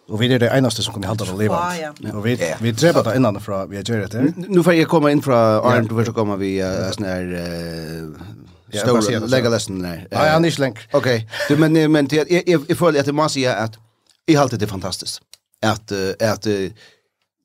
[0.08, 1.56] Og vi er det eneste som kunne halda det livet.
[1.76, 2.12] Ja, ja.
[2.16, 2.62] Og vi, yeah.
[2.62, 4.22] vi dreper det innan fra vi har gjør det.
[4.48, 7.34] Nå får jeg komme inn fra Arne, du får så komme vi uh, sånn her...
[7.36, 8.36] Uh,
[8.68, 10.06] Stora, lägga läsen där.
[10.10, 10.80] Ja, han är inte längre.
[10.92, 13.78] Okej, men, men jag, jag, jag följer att det måste säga att
[14.26, 15.20] i allt det är fantastiskt
[15.62, 16.70] at, at uh,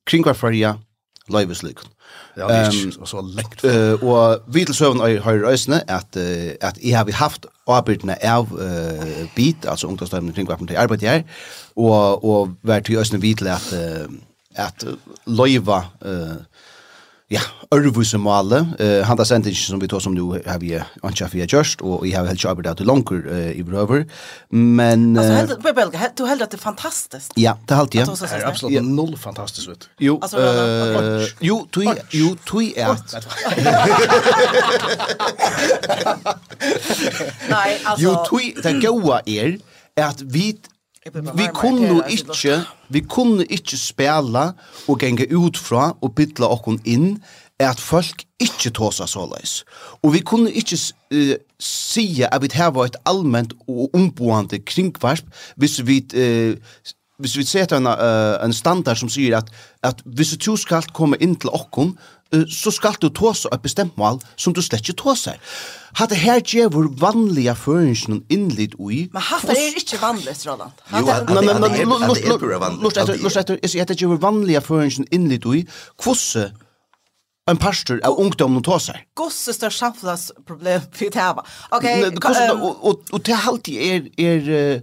[0.06, 0.74] kringvarfarja
[1.28, 1.88] løyveslykken.
[2.36, 3.64] Ja, det er ikke så lengt.
[3.64, 8.16] Uh, og vi til søvn har høyre røysene at, uh, at jeg har haft arbeidene
[8.24, 11.22] av uh, BIT, altså ungdomsdømmen kring hverfen til arbeid her,
[11.76, 14.10] og, og vært til øsene vi til at, uh,
[14.54, 14.84] at
[15.26, 16.42] løyva uh,
[17.34, 21.28] Ja, Örvus Male, eh han där sentingen som vi tog som nu har vi ancha
[21.32, 24.06] vi just och vi har helt jobbat där till longer i brøver.
[24.50, 25.32] Men alltså
[25.98, 27.32] helt du helt att det är fantastiskt.
[27.34, 28.04] Ja, det helt ja.
[28.04, 29.88] Det är absolut noll fantastiskt ut.
[29.98, 30.20] Jo.
[30.22, 32.86] Eh jo, tui jo tui er...
[37.50, 39.58] Nej, alltså Jo tui det goa är
[40.00, 40.56] att vi
[41.12, 44.52] Vi kunne ikke, vi kunne ikke spela
[44.88, 47.18] og genge ut fra og bytla okkon inn
[47.60, 49.64] at folk ikke tåsa såleis.
[50.02, 50.78] Og vi kunne ikke
[51.14, 56.56] uh, sige at vi hava et allment og omboende kringvarsp hvis vi uh,
[57.18, 61.16] hvis vi setter en, uh, en standard som sier at, at hvis du skal komme
[61.20, 61.94] inn til okkon,
[62.50, 65.34] så skal du tåse et bestemt mål som du slett ikke tåse.
[65.94, 69.06] Hatt det her gjevur vanliga føringen innlitt ui.
[69.14, 70.74] Men hatt det er ikke vanlig, Roland.
[70.90, 72.82] Jo, hatt det er bare vanlig.
[72.82, 75.64] Lort etter, jeg sier at det gjevur vanliga føringen innlid ui.
[76.02, 76.54] Hvordan
[77.50, 78.96] en pastor av ungdomen och seg?
[79.14, 81.36] Gosse stör samflas problem för det här.
[81.70, 82.12] Okej.
[82.80, 84.82] Och och det halt är är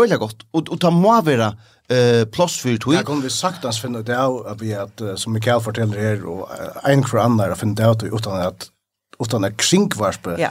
[0.00, 1.56] öliga gott och och ta må være
[1.88, 2.94] eh plus för två.
[2.94, 6.48] Jag kommer sagt att finna det av vi att som Mikael fortäller her, och
[6.82, 8.70] en for annar att finna det ut utan att
[9.18, 10.36] utan att krinkvarpe.
[10.38, 10.50] Ja.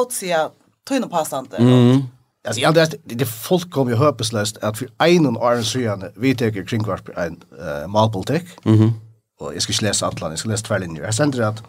[0.00, 0.50] motsäga
[0.88, 1.56] tunna passande.
[1.56, 2.02] Mm.
[2.48, 6.34] Alltså jag det det folk kommer ju hopplöst att för en och annan sidan vi
[6.34, 8.44] tar kring vart en uh, malpolitik.
[8.64, 8.74] Mhm.
[8.74, 8.92] Mm
[9.40, 11.04] och jag ska inte läsa allt, jag ska läsa tvärlinjer.
[11.04, 11.62] Jag sänder att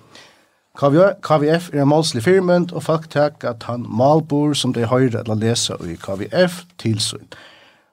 [1.21, 5.35] KVF er en målslig firmynd, og folk tek at han malbor som de høyre eller
[5.35, 7.27] lesa i KVF tilsyn.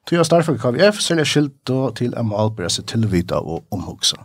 [0.07, 4.16] Tøy og starfer KVF selger skilt til en malbor seg tilvita og omhugsa.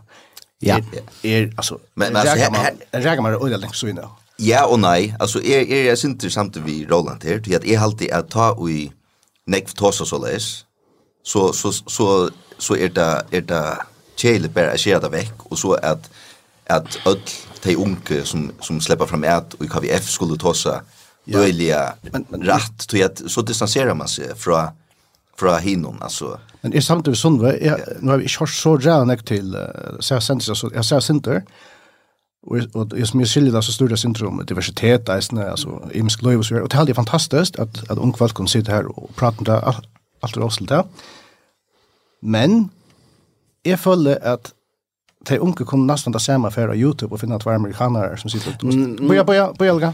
[0.62, 0.76] Ja.
[0.76, 4.64] Er, er, altså, men, men, altså, her, her, her, her, her, her, her, her, Ja
[4.66, 8.10] og nei, altså er er jeg synter samt vi Roland her, til at jeg alltid
[8.12, 8.92] at ta og i
[9.46, 10.66] nekv tosa så les.
[11.24, 13.64] Så så så så er det er det
[14.16, 16.10] kjele bare skjer det vekk og så at
[16.66, 17.20] at öll
[17.64, 20.82] de unge som som släpper fram ät och i KVF skulle tosa
[21.24, 21.38] ja.
[21.38, 21.94] dåliga
[22.30, 24.68] rätt till att så distanserar man sig från
[25.38, 27.52] från hinnon alltså men är samtidigt sånn, va
[28.00, 31.42] nu har vi kört så rätt till uh, så center så jag ser center
[32.46, 36.44] och jeg som jag skiljer det så stora syndrom diversitet eisne, alltså imsk løy och
[36.44, 39.44] så och det är fantastiskt att att ung folk kan sitta här och prata om
[39.44, 39.62] det
[40.22, 40.82] allt det også där.
[42.22, 42.70] Men
[43.64, 44.52] jeg føler at
[45.28, 48.52] de unge kunne nesten nästan där for för Youtube och finna hver amerikaner som sitter
[48.62, 49.92] och börja börja Elga.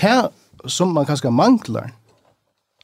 [0.00, 0.30] Det
[0.66, 1.90] som man kanske manglar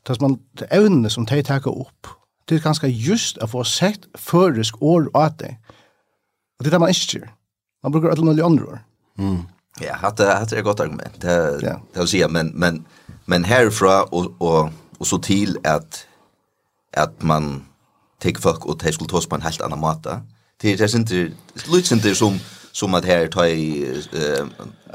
[0.07, 0.39] som man
[0.71, 2.07] ävne som de tar upp.
[2.49, 5.57] Det är ganska just att få sett førisk år åt det.
[6.59, 7.29] og det er det man inte
[7.83, 8.79] Man brukar alla möjliga andra år.
[9.19, 9.43] Mm.
[9.81, 11.21] Ja, hade hade ett gott argument.
[11.21, 11.81] Det ja.
[11.93, 12.85] det vill säga men men
[13.25, 16.07] men härifrån och och och så till att
[16.97, 17.65] att man
[18.23, 20.21] tek folk och det skulle tas på en helt annan måte.
[20.61, 21.33] Det är det inte
[21.67, 22.39] lite inte som
[22.73, 24.47] som att här ta i eh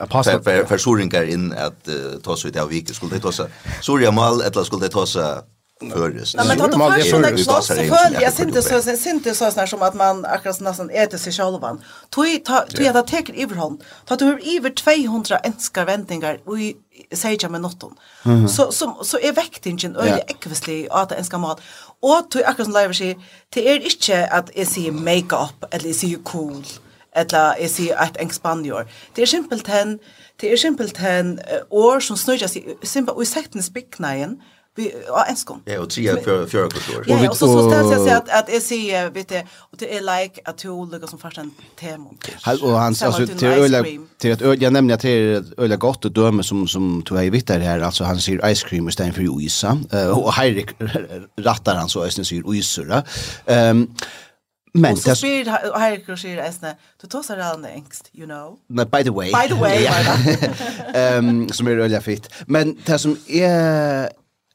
[0.09, 1.89] för för försoringar in att
[2.23, 3.47] ta så ut av skulle det ta så.
[3.81, 5.41] Soria mal eller skulle det ta så
[5.89, 6.35] förrest.
[6.35, 9.51] Nej men ta man det för det så för jag synte så sen synte så
[9.51, 11.81] sån som att man akkurat nästan äter sig självan.
[12.09, 13.83] Tui tog jag ta till överhand.
[14.05, 14.25] Ta du
[14.57, 16.75] över 200 enska vändningar och i
[17.13, 17.95] säger med notton.
[18.49, 21.61] Så som så är väktingen öle ekvisli att enska mat.
[21.99, 23.17] Och tog akkurat som lever sig
[23.49, 26.63] till är inte att är se make up eller se cool
[27.15, 28.87] eller är se att en spanjor.
[29.13, 29.99] Det är simpelt hen
[30.35, 31.39] det är simpelt hen
[31.69, 34.41] år som snurrar sig simpelt och i sektens byggnaden
[34.75, 35.61] vi ja enskom.
[35.65, 37.03] Ja och tre för för kultur.
[37.07, 39.97] Ja och så så ställs jag säga att att jag ser vet du och det
[39.97, 41.45] är like att to lukar som första
[41.79, 42.09] tema.
[42.41, 43.83] Han Och han alltså till öle
[44.17, 47.49] till att jag nämnde att det öla gott och döme som som tog jag vitt
[47.49, 49.77] här alltså han ser ice cream istället för isa
[50.13, 50.69] och Heirik
[51.37, 53.03] rattar han så ösnen syr isura.
[53.45, 53.87] Ehm
[54.73, 55.45] Men det spyr
[55.79, 56.75] här kurser äsna.
[57.01, 58.57] Du tar så där ängst, you know.
[58.69, 59.31] No, by the way.
[59.31, 59.87] By the way.
[60.93, 62.29] Ehm som är öliga fitt.
[62.45, 64.09] Men det som är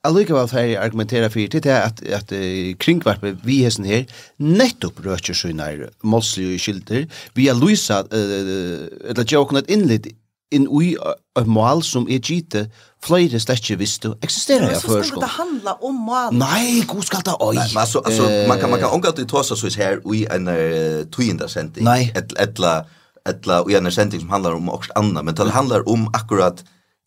[0.07, 4.05] allikevel får jeg argumentere for til det at, at uh, kringvarpet vi hesten her
[4.39, 5.59] nettopp røkker seg
[6.05, 7.09] målslige skilder.
[7.35, 10.09] Vi har lysa, uh, eller gjør har kunnet innlitt
[10.55, 12.55] inn i et mål som er gitt
[13.03, 15.03] flere sletje visste eksisterer jeg før skolen.
[15.03, 16.37] Men så skal det handla om mål.
[16.39, 17.55] Nei, god skal det oi.
[17.59, 20.23] Nei, men altså, altså uh, man kan, man kan omgå til tåsa så her i
[20.35, 21.85] en uh, tøyenda sending.
[21.87, 22.13] Nei.
[22.15, 22.79] Et, etla,
[23.27, 26.63] etla i en sending som handlar om okst annat, men det handlar om akkurat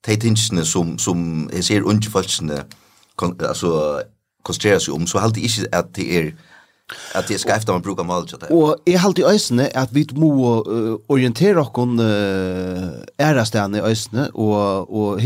[0.07, 2.63] de tingene som, som jeg ser unge folkene
[3.19, 4.01] kon, alltså
[4.43, 6.35] konstrueras sig om så halt inte att det är
[7.13, 8.51] att det ska efter man brukar mal så där.
[8.51, 13.81] Og jeg halt i øysene at vi må uh, orientera oss kon uh, ärastan i
[14.33, 15.21] og og och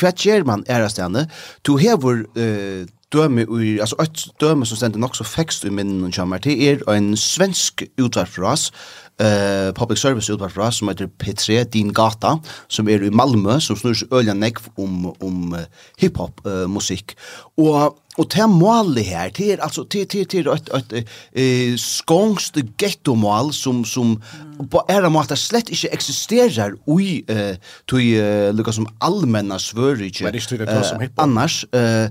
[0.00, 1.26] hva gjør man ärastan.
[1.66, 6.04] Du hever uh, døme ui, altså et døme som stender nok så fekst i minnen
[6.04, 8.70] og kjammer til, er en svensk utvarfras,
[9.18, 12.36] eh public service utvar fra som heter P3 Din Gata
[12.68, 15.64] som er i Malmö som snurr ølan nekv om om uh,
[15.98, 17.14] hiphop uh, musikk.
[17.56, 21.12] Og Og det målet her, det er altså, det, det, det er et, et, et,
[21.42, 24.68] et skångst gettomål som, som mm.
[24.72, 27.54] på en måte slett ikke eksisterer ui uh,
[27.86, 30.26] tog uh, lukka som allmenna svør ikke.
[30.26, 31.22] Men ikke tog det som hiphop?
[31.22, 32.08] annars, uh,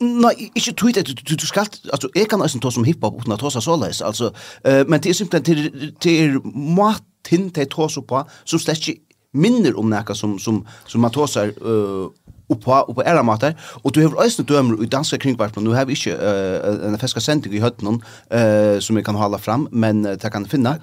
[0.00, 3.34] Nei, ikke tog det, du, du skal, altså, jeg kan nesten ta som hiphop uten
[3.34, 4.30] at ta seg såleis, altså,
[4.64, 8.62] uh, men det er simpelthen, det, det er måten til er ta seg på, som
[8.62, 9.02] slett ikke
[9.36, 12.08] minner om näka som som som man tåsar uh,
[12.46, 15.64] och på och på alla matar och du har ösn dömer i danska kringvart men
[15.64, 19.38] nu har vi inte uh, en färska sändning i hött uh, som vi kan hålla
[19.38, 20.78] fram men uh, det kan finna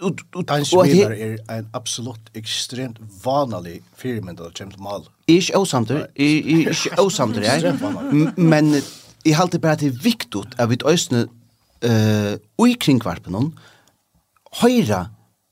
[0.00, 5.08] och och är en absolut extremt vanlig firmen där James Mal.
[5.26, 8.38] Är osamter, är är osamter jag.
[8.38, 8.82] Men
[9.22, 11.14] i halt bara till viktigt at vi ösn
[11.80, 13.58] eh uh, i kringvarpen hon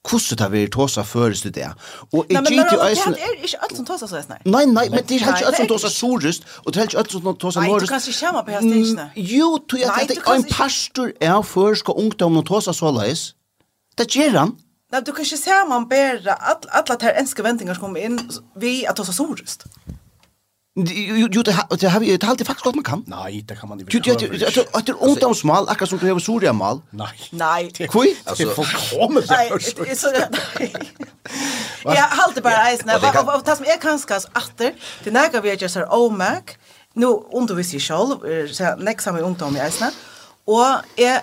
[0.04, 1.68] kusset har vi tåsa først det.
[2.12, 3.14] Og jeg gitt jo eisen...
[3.14, 4.46] Nei, men det er ikke alt som tåsa så snart.
[4.46, 7.14] Nei, nei, men det er ikke alt som tåsa surest, og det er ikke alt
[7.14, 7.70] som tåsa norrest.
[7.70, 9.26] Nei, du kan ikke kjemme på hest ikke, nei.
[9.36, 13.32] Jo, du er det en pastor er først og ungdom og tåsa sårleis.
[13.98, 14.54] Det gjør han.
[14.92, 18.18] Nei, du kan ikke se man bedre alle de her enske ventinger som kommer inn
[18.60, 19.68] vi at tåsa sårest.
[19.86, 20.01] Nei.
[20.76, 23.04] Jo, det har det har vi det har alltid faktisk godt man kan.
[23.06, 23.92] Nei, det kan man inte.
[23.92, 26.80] Jo, det är ungdomsmal, akkurat som du har Soria mal.
[26.90, 27.12] Nei.
[27.30, 27.70] Nej.
[27.88, 28.16] Kui?
[28.24, 29.30] Alltså fullkomligt.
[29.30, 30.72] Nej, det är så nej.
[31.84, 32.88] Ja, halt det bara isen.
[33.26, 34.72] Vad tas med kanskje atter?
[35.04, 36.56] Det näga vi just har Omak.
[36.94, 38.16] Nu undervis i själv,
[38.52, 39.92] så nästa med ungdom i isen.
[40.44, 41.20] Och är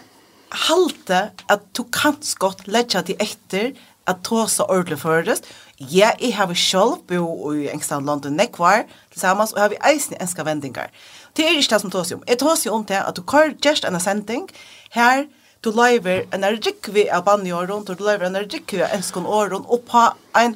[0.50, 3.72] halte at du kan skott letja til etter
[4.08, 5.46] at tåsa ordentlig først.
[5.80, 8.84] Ja, jeg har selv bo i Engstad London nekvar,
[9.20, 10.90] tillsammans og har vi eisen enska vendingar.
[11.38, 12.24] Det er ikke det som tås om.
[12.28, 14.50] Jeg tås om det at du kör just en sending
[14.92, 15.28] her
[15.62, 19.66] du lever en rikvi av banjor runt och du lever en rikvi av enskon åren
[19.66, 20.56] och på en,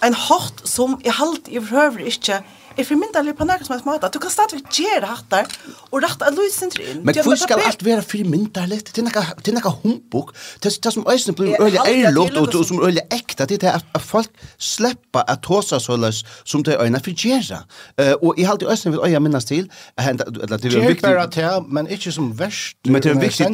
[0.00, 2.42] en hatt som i halt i förhöver inte
[2.78, 4.08] er for mindre på något som helst måte.
[4.14, 5.44] Du kan stadigvæk gjøre hattar
[5.90, 7.04] og ratta at Louise sentri inn.
[7.04, 8.80] Men hvor skal alt være förmyndelig?
[8.86, 10.34] Det er nekka humbuk.
[10.62, 13.44] Det er som øyne blir øyne eirlått og som øyne ekta.
[13.44, 17.62] Det er at folk slipper at tåsa så løs som det øyne for gjøre.
[18.22, 22.38] Og i halte øyne vil øyne minnes til Det Gjør bare til, men ikke som
[22.38, 22.76] verst.
[22.86, 23.46] Men det er viktig.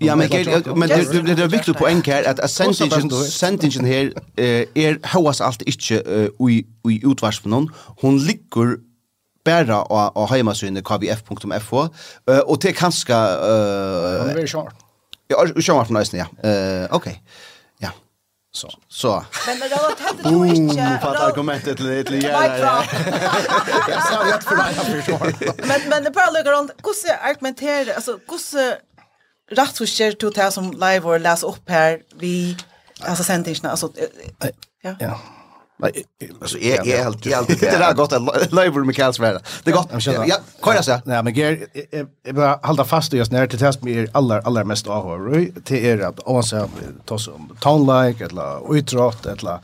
[0.00, 6.02] Ja, men det er viktig poeng her at sendingen her er høyast alt ikke
[6.44, 7.68] i utvarspenon.
[8.02, 8.76] Hun hon ligger
[9.44, 14.80] bara av heimasynet kvf.fo uh, og det er kanskje uh, Han er sjart.
[15.32, 16.28] Ja, sjart på nøysen, ja.
[16.44, 17.10] Uh, ok.
[17.82, 17.90] Ja.
[18.52, 18.70] Så.
[18.88, 19.12] Så.
[19.46, 20.74] Men men då tänkte du inte.
[20.74, 22.84] Boom, på argumentet till till jävla.
[23.88, 25.52] Jag sa ju att för dig för sure.
[25.66, 26.70] Men men det bara lukar runt.
[26.84, 28.74] Hur argumenterar alltså hur
[29.50, 32.56] rätt så skjer du det som live och läs upp här vi
[33.00, 33.92] alltså sentingen alltså
[34.82, 34.96] ja.
[34.98, 35.20] Ja.
[36.40, 39.40] Alltså är är helt helt det där gott att Lever Michaels vara.
[39.64, 39.88] Det gott.
[39.92, 41.00] Ja, kör jag så.
[41.04, 41.66] Nej, men ger
[42.22, 45.84] jag bara hålla fast i just när det test med alla alla mest ahor till
[45.84, 46.68] er att avsa
[47.04, 49.58] ta som tone like eller utrot eller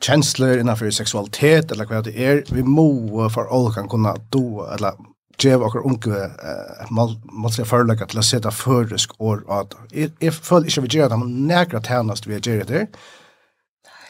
[0.00, 2.44] känslor innanför sexualitet eller vad det är.
[2.48, 4.92] Vi må för all kan kunna då eller
[5.38, 9.74] Jev och unge eh mal mal ska förlägga till att sätta förrisk och att
[10.20, 12.86] är föll inte vi gör det men näkra tjänst vi gör det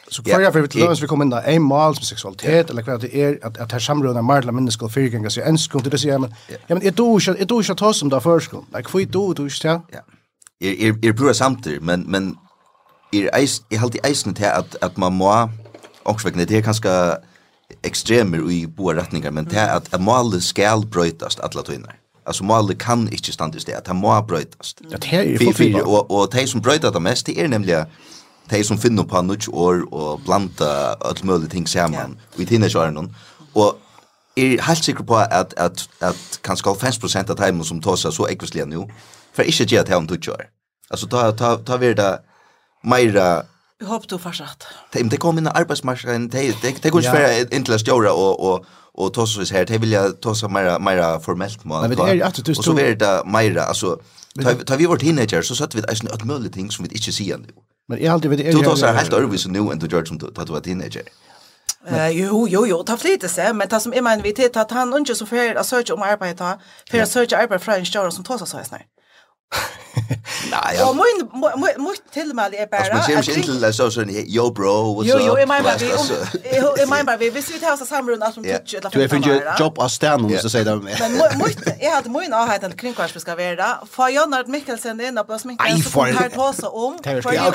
[0.07, 3.01] Så kvar jag för lös vi kommer in där en mal som sexualitet eller vad
[3.01, 6.19] det är att att här samråna marla människor och gånger så ens kunde det säga
[6.19, 8.65] men ja men det då det då jag tar som där förskon.
[8.75, 9.81] Like för då då just ja.
[9.91, 9.99] Ja.
[10.59, 12.37] Er er bror samt men men
[13.13, 15.49] er is är helt i isen till att att man må
[16.03, 17.17] också det kanske
[17.83, 21.95] extremer i båda riktningar men det är att att målet skall brytas alla tvinnar.
[22.25, 24.75] Alltså målet kan inte stanna i stedet, det må brytas.
[24.89, 27.85] Ja, det är ju för och och de som bryter det mest det är nämligen
[28.51, 32.41] de som finner på nødt år og blanda alt mulig ting sammen yeah.
[32.41, 33.09] i teenageåren.
[33.55, 33.77] Og
[34.37, 38.27] er helt sikker på at, at, at kanskje 50% av teimen som tar seg så
[38.29, 38.85] ekvislige nå,
[39.33, 40.47] for ikke gjør det om nødt år.
[40.91, 42.17] Altså, ta, ta, ta vi det
[42.83, 43.45] meira
[43.79, 44.67] Jeg håper du fortsatt.
[44.93, 48.11] De, de kommer inn i arbeidsmarknaden, de, de, de kunne ikke være inntil å stjøre
[48.11, 51.65] og, og, og ta seg her, de vilja ta seg mer, mer formelt.
[51.65, 53.97] Nei, men det er jo at du Og så er det mer, altså,
[54.41, 57.15] ta, ta vi vårt teenager, så satt vi eisen alt mulig ting som vi ikke
[57.15, 57.51] sier nå.
[57.87, 58.51] Men jag alltid vet det.
[58.51, 61.03] Du tar så helt övervis nu än du gör som du var teenager.
[61.87, 64.97] Eh jo jo jo ta flit det men ta som är man vet att han
[64.97, 66.57] inte så för att söka om arbete
[66.91, 68.81] för att söka arbete från en stor som tar så här snart.
[70.51, 70.83] Nej.
[70.83, 71.29] Och min
[72.15, 75.07] min mig är bara att man ser inte till så så yo bro what's up.
[75.07, 75.89] Jo jo, jag menar vi
[76.77, 79.15] jag menar vi visst vi tar så samrun att som touch eller Du är för
[79.59, 80.89] jobb stanna stjärnor så säger de.
[80.99, 83.77] Men mycket jag hade min har hade kring kanske ska vara.
[83.91, 86.95] För Jonard Mikkelsen in på sminken så här så om.
[86.99, 87.51] Okej, det är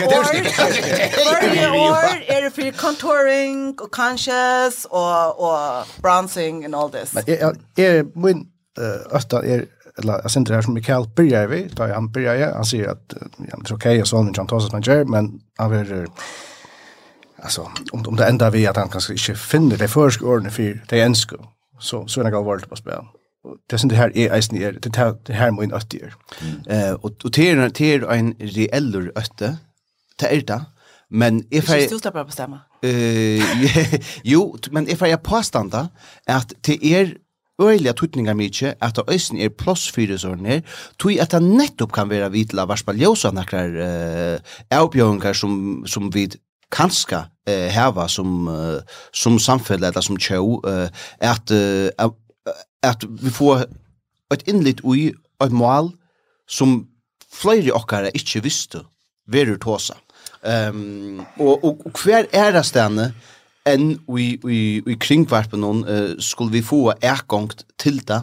[2.37, 7.13] är det för contouring och conscious och och bronzing and all this.
[7.13, 7.25] Men
[7.77, 8.47] är min
[8.79, 9.67] eh östan är
[10.01, 13.15] eller jag syns som Mikael börjar vi, då han börjar jag, han säger att
[13.51, 16.07] jag tror okej, jag så han tar sig som Jerry, men han vill
[17.43, 20.85] alltså om, om det enda vi att han kanske inte finner det försk ordning för
[20.89, 21.37] det är ensko,
[21.79, 23.05] så, så är det gav på spel.
[23.71, 25.99] Det som det här är eisen är, det här, det här må in ötter.
[25.99, 26.15] er.
[26.41, 26.89] Mm.
[26.89, 29.57] Uh, och, och det är, det är en reell ötte,
[30.17, 30.65] det är det,
[31.11, 32.61] Men if I Du slipper bara bestämma.
[32.83, 33.43] Eh
[34.23, 35.89] jo, men if I påstanda
[36.27, 37.17] att det er
[37.61, 40.63] øyelig tutningar mykje at det øysen er plåss fyrir sånn her,
[40.99, 43.77] tog at det nettopp kan være vidla varspall ljósa nakrar
[44.71, 46.29] avbjørngar som, som vi
[46.71, 48.49] kanska eh, heva som,
[49.13, 50.61] som samfell eller som tjó,
[51.21, 51.53] at,
[52.83, 53.67] at vi får
[54.31, 55.11] et innlitt ui
[55.45, 55.93] et mål
[56.51, 56.85] som
[57.31, 58.85] flere okkara ikkje visste
[59.31, 59.97] verur tåsa.
[60.41, 63.11] Um, og, og, og hver er det stedene
[63.75, 68.23] enn vi, vi, vi kringvarpen noen uh, skulle vi få ergångt til det.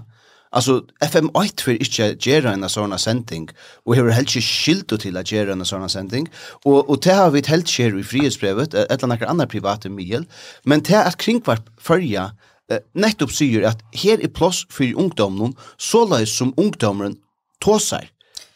[0.52, 3.50] Altså, FM8 vil inte gjøre en sånn sending
[3.86, 6.30] og har helt ikke skilt til å gjøre en sånn sending
[6.66, 9.90] och och det har vi ett helt skjer i frihetsbrevet et eller annet andra privata
[9.90, 10.26] medel
[10.64, 12.32] men det att kringvarp følger,
[12.70, 17.18] följa nettopp sier att her er plass för ungdommen, så som ungdommen
[17.60, 18.10] tåser.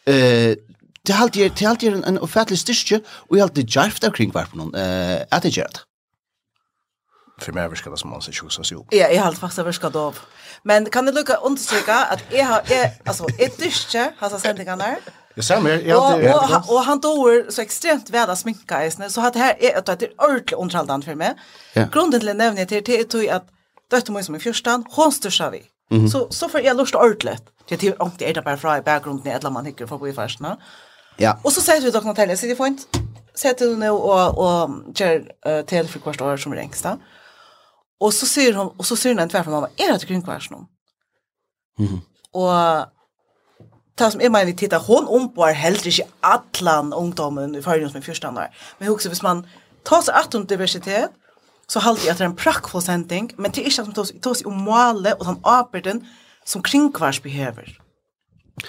[0.06, 0.56] eh
[1.06, 4.44] det halt det halt en en offentlig styrke og jag har det jarft kring var
[4.44, 5.91] på någon eh att det gör det
[7.38, 8.86] för mig viskar det som man ser så så.
[8.90, 10.18] Ja, jag har fast viskat av.
[10.62, 14.96] Men kan du lucka understryka att jag har jag alltså ett dyste har så sändningarna.
[15.34, 19.26] Jag ser mer jag och, och, och han då så extremt väda sminka i så
[19.26, 21.34] att här är att det är ordentligt underhållande för mig.
[21.72, 21.84] Ja.
[21.92, 23.46] Grunden till nämnet till till tog att
[23.90, 25.62] dotter mig som i förstan hon störsar vi.
[25.90, 26.08] Mm -hmm.
[26.08, 27.42] Så så för jag lust ordentligt.
[27.68, 30.12] Det till om det är bara fra i bakgrunden eller man hickar för på i
[30.12, 30.56] första.
[31.16, 31.38] Ja.
[31.42, 32.82] Och så säger du dock något till så det får inte
[33.34, 36.98] sätter du nu och och kör till för kvart år som längst då.
[38.02, 40.56] Och så ser hon och så ser hon tvärtom mamma, är det kring kvarsen?
[41.78, 42.00] Mhm.
[42.32, 42.52] Och
[43.94, 47.62] ta som är man vi tittar hon om på är helt inte allan ungdomen i
[47.62, 48.56] förrigen som är första där.
[48.78, 49.46] Men också hvis man
[49.82, 51.10] tar sig att om diversitet
[51.66, 54.34] så halt jag att det är en praktfull sändning men det är inte som tar
[54.34, 56.02] sig om målet och den arbetet
[56.44, 57.81] som kringkvars behöver.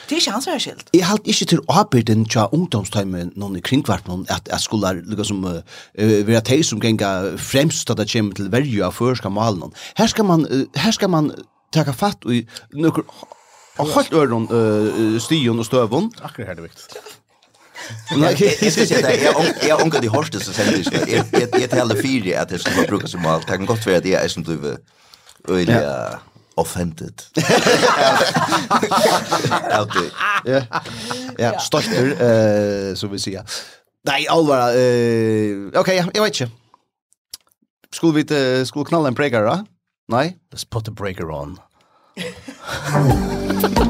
[0.10, 0.90] Det er ikke hans skilt.
[0.94, 5.44] Jeg halte ikke til avbyrden til ungdomstøyme noen i kringkvart noen at jeg skulle liksom,
[5.44, 9.60] som uh, være teg som genga fremst at det kommer til verju av førska malen.
[9.60, 9.74] noen.
[9.98, 11.32] Her skal man, uh, her skal man
[11.74, 13.06] taka fatt i noen
[13.78, 16.12] og holdt øren uh, stion og støvun.
[16.22, 17.04] Akkurat her det er viktig.
[18.16, 19.16] Nei, jag ska säga det.
[19.64, 21.12] jeg har unga de hårste så sender det.
[21.12, 24.06] Jag jag jag täller fyra att det ska brukas som mal, Det kan gott at
[24.06, 25.68] jeg är som du vill.
[25.68, 26.20] ja
[26.56, 27.22] offended.
[30.46, 30.62] Ja.
[31.38, 33.46] Ja, stolter, eh, så vi säga.
[34.06, 36.52] Nei, allvar eh, okej, jag vet inte.
[37.94, 39.66] Skulle vi til, skulle knalla en breaker, va?
[40.12, 40.36] Nei?
[40.54, 41.58] Let's put the breaker on.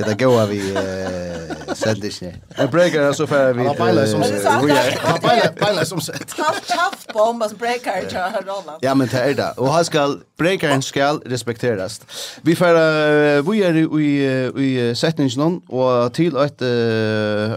[0.00, 2.34] Det där går vi eh sendisne.
[2.56, 3.66] breaker breakar så för vi.
[3.66, 4.44] Han bailar som sett.
[4.44, 6.28] Han bailar bailar som sett.
[6.28, 8.78] Tough bomb som breakar till Roland.
[8.80, 9.52] Ja men det är det.
[9.56, 12.00] Och han ska Breakeren ska respekteras.
[12.42, 16.62] Vi för vi är i i sättningen och till ett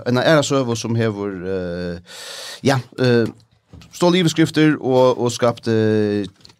[0.07, 2.01] en ära server som hever
[2.61, 2.79] ja
[3.91, 5.67] stå livskrifter och och skapat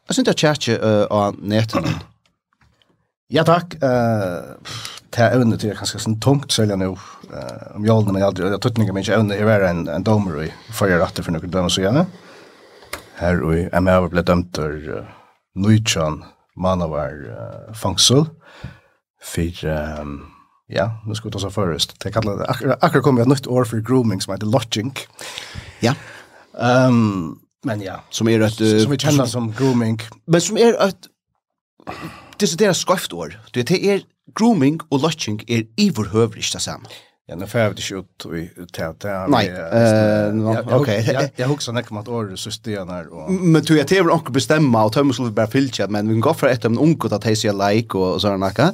[0.07, 1.86] Jag syns det är tjärtje av nätet.
[3.34, 3.73] Ja, takk.
[3.81, 4.53] Uh,
[5.13, 8.27] det er evne til jeg kanskje sånn tungt selja nå uh, om jolene, men jeg
[8.29, 11.34] aldri, jeg tøtninger min ikke evne i være en, en domer i forrige rattet for
[11.34, 12.05] noen dømme så gjerne.
[13.17, 15.09] Her og jeg med ble dømt til uh,
[15.57, 16.21] Nujtjan
[16.61, 18.27] Manavar uh, fangsel
[19.23, 20.17] for, um,
[20.69, 21.95] ja, nå skal vi ta så først.
[22.03, 24.91] Det kallet, akkurat akkur kom jeg et nytt år for grooming som heter lodging.
[25.81, 25.95] Ja.
[26.53, 28.01] Um, men ja.
[28.13, 28.61] Som er et...
[28.61, 29.97] Uh, som vi kjenner som grooming.
[30.27, 31.09] Men som er et
[32.39, 33.29] det är det er år.
[33.53, 33.99] Det er
[34.36, 36.86] grooming og lodging er iverhøver ikke det samme.
[37.29, 39.27] Ja, nu får jag inte ut i täta.
[39.27, 39.53] Nej,
[40.71, 41.31] okej.
[41.36, 44.34] Jag huxar när kommer att år så stenar och Men tror jag det är onkel
[44.34, 47.23] bestämma och tömmer skulle bara filcha men vi kan gå för ett en onkel att
[47.23, 48.71] hejsa like och såna där.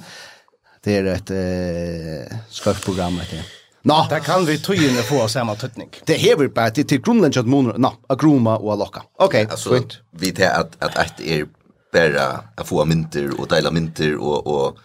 [0.84, 3.44] Det är ett eh skarpt program det.
[3.84, 4.06] Nå.
[4.10, 5.90] Det kan vi tøyene få samme tøtning.
[6.08, 9.00] Det hever bare til, til grunnleggen at måneder, nå, a groma og a lokka.
[9.20, 10.02] Ok, fint.
[10.12, 11.46] Vi tar at, at et er
[11.94, 14.78] bara att få mynter och dela mynter och och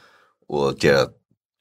[0.49, 1.09] och göra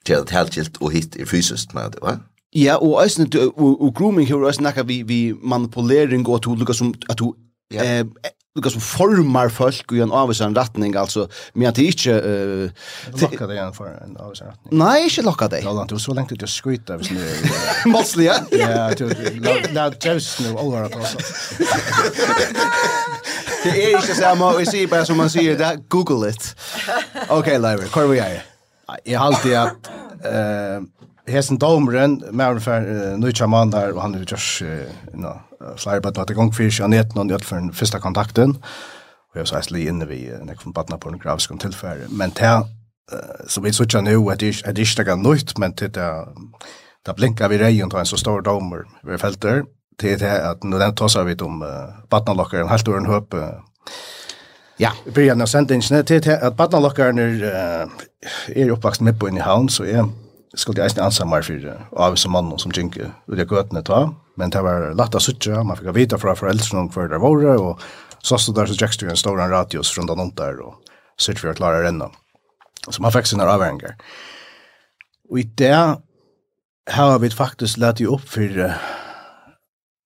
[0.07, 2.19] göra det helt skilt och hit i fysiskt med det va?
[2.49, 3.23] Ja, och ösn
[3.55, 7.33] och grooming hur ösn när vi vi manipulering och att olika som att du
[7.79, 8.05] eh
[8.55, 12.11] lukka som formar folk i en avvisan retning, altså, men at det ikke...
[12.13, 12.69] eh
[13.21, 14.77] locka det igen för en avvisan ratning.
[14.77, 15.63] Nei, ikke lokka deg.
[15.65, 17.23] Ja, du var så länge du å skryta hvis nu...
[17.89, 18.35] Måslig, ja?
[18.51, 19.09] Ja, du,
[19.73, 21.15] la Jevs nu olvara på oss.
[23.63, 26.55] Det är ikke samme, og jeg sier bare som man säger det, google it.
[27.29, 28.41] Okej, Leiver, hvor er vi är?
[29.05, 29.91] Jag har alltid att
[30.25, 30.83] uh,
[31.27, 32.81] Hesen Domren, med ungefär
[33.23, 37.29] uh, tja man och han är just uh, slarvat det igång för sig, han noen
[37.29, 38.57] gjør för den första kontakten.
[39.33, 42.05] og jeg har sagt litt inne vid en ekvon badna på en grafisk tillfälle.
[42.09, 42.67] Men det
[43.47, 45.73] som vi såg nu, att det är inte något nytt, men
[47.05, 49.63] det blinkar vi rejält och en så stor domer vi fälter
[50.01, 51.69] det er det at når den tar vi om uh,
[52.09, 53.61] badnalokkeren, helt ur en uh,
[54.79, 57.43] Ja, vi börjar när sen den till att vattnalockaren är
[58.47, 60.09] är uppväxt med på i havn så är
[60.55, 64.15] skulle jag inte ansa mig för av som mannen som jinke och det gott ta
[64.35, 67.81] men det var lätt att sitta man fick veta från föräldrarna för det var och
[68.21, 70.75] så stod där så jag stod en stor radius från den där och
[71.19, 72.09] sitt för att klara renna.
[72.89, 73.95] Så man fick sina avvägar.
[75.29, 75.97] Och i det
[76.91, 78.73] har vi faktiskt lärt ju upp för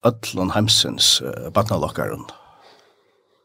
[0.06, 2.26] öllun heimsins uh, badnalokkaren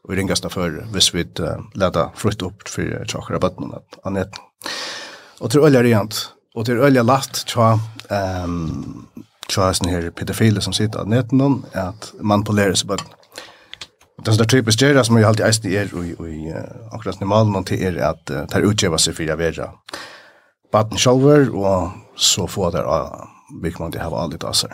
[0.03, 4.39] og vi ringast for hvis vi uh, leda frutt opp for tjokkere badnen at annet
[5.39, 6.19] og til ølja rent
[6.53, 7.73] og til ølja last tja
[8.09, 9.07] um,
[9.49, 13.19] tja sånne her pedofile som sitter at netten om at manipulere seg badnen
[14.23, 16.51] Det som er typisk gjerra som vi alltid eisen er i i
[16.93, 19.71] akkurat normalen til er at uh, det er utgjeva seg fyrir vera
[20.73, 23.25] baden sjolver og så få der uh,
[23.61, 24.73] virkman de hava aldri av seg.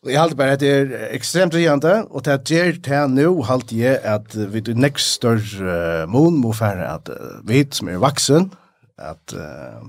[0.00, 3.76] Og jeg halte bare at det er ekstremt rigjende, og det gjør til nå halte
[3.76, 8.00] jeg at vi til nekst større uh, mån må fære at uh, vi som er
[8.00, 8.48] vaksen,
[8.96, 9.82] at uh,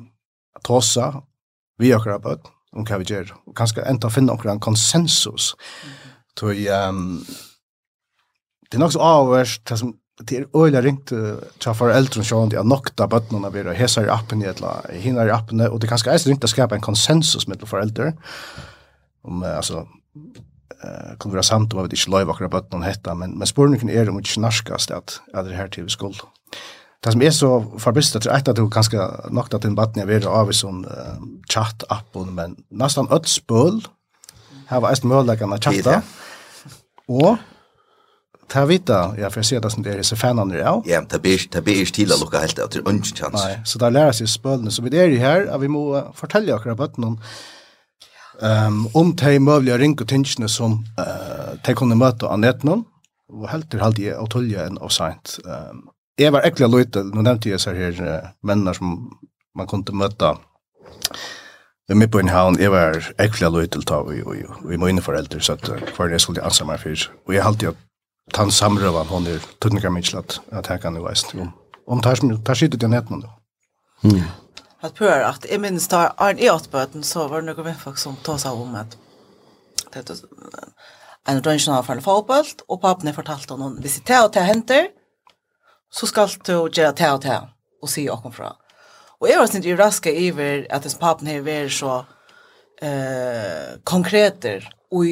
[0.68, 1.14] tåsa,
[1.80, 5.53] vi akkurat på det, om hva vi gjør, og kanskje enda finne akkurat en konsensus.
[6.36, 7.24] Så um,
[8.68, 12.59] det er nok så avhørst, det som det er øyla ringt uh, til foreldrene sjående,
[12.59, 15.88] at nok da bøttene vi har hesa i appen, eller hinner i appen, og det
[15.88, 18.12] er kanskje eist ringt å skapa en konsensus med foreldre,
[19.24, 19.88] om uh, altså,
[20.84, 23.47] eh kunde vara sant om att det inte lov akkurat bötten någon hetta men men
[23.47, 26.20] spårningen är det mycket snarskast att att det här till skuld.
[27.03, 28.97] Det som är så förbäst att att du kanske
[29.30, 30.86] nokta till en är av sån
[31.53, 33.88] chat app men nästan öll spöl
[34.68, 36.01] här var ett möjligheten att chatta.
[37.07, 37.38] Och
[38.47, 40.84] ta vita, ja, för jag ser det som det är så fanan nu, ja.
[40.86, 43.34] Ja, ta be, ta till att lucka helt att det är ingen chans.
[43.34, 44.72] Nej, så där lära sig spölna.
[44.72, 47.22] Så vi är ju här, vi må fortälja akkurat bort någon
[48.41, 52.85] Um, om te möjliga ringa tingene som uh, de kunne møte av netten,
[53.29, 55.37] og helt till halt i autolja enn av sent.
[55.45, 59.17] Um, jeg var äckliga lite nu nämnde jag så här människor som
[59.55, 60.35] man kunne møte
[61.87, 64.87] Vi med på en havn, jeg var ekvelig løyte til å ta, og vi må
[64.87, 67.09] inne foreldre, så at hver jeg skulle ansa meg for.
[67.27, 67.73] Og jeg halte jo
[68.31, 71.35] at han samrøven, hun er tøtninger mye at jeg kan jo veist.
[71.87, 74.21] Om tar sitter til netten nå
[74.82, 78.15] att pröva att i minns tar Arn i åtböten så var det några vänner som
[78.15, 78.97] tog sig om att
[79.93, 80.11] det
[81.27, 84.39] en rönsjon av en fotboll och pappen har fortalt honom hvis det är och det
[84.39, 84.88] händer
[85.91, 87.49] så ska du göra det och det
[87.82, 88.53] och se och från.
[89.19, 92.05] Och jag var inte ju raska över att ens pappen har varit så
[92.82, 95.05] eh, konkreter och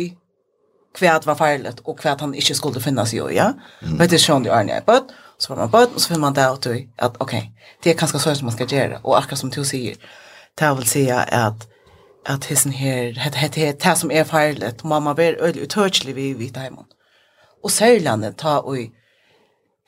[0.96, 3.18] kvärt var farligt och kvärt han inte skulle finnas i.
[3.18, 3.54] Ja?
[3.82, 3.98] Mm.
[3.98, 5.04] Men det är sånt i Arne Ebbet.
[5.04, 7.34] Och så får man bøten, og så finner man det ut i at ok,
[7.84, 9.96] det er kanskje sånn som man skal gjøre, og akkurat som du sier,
[10.60, 11.68] det vil si at
[12.26, 16.58] at hissen her, det er det som er feilet, mamma blir øyelig utørselig vi vidt
[16.58, 16.86] hjemme.
[17.64, 18.78] Og særlandet ta og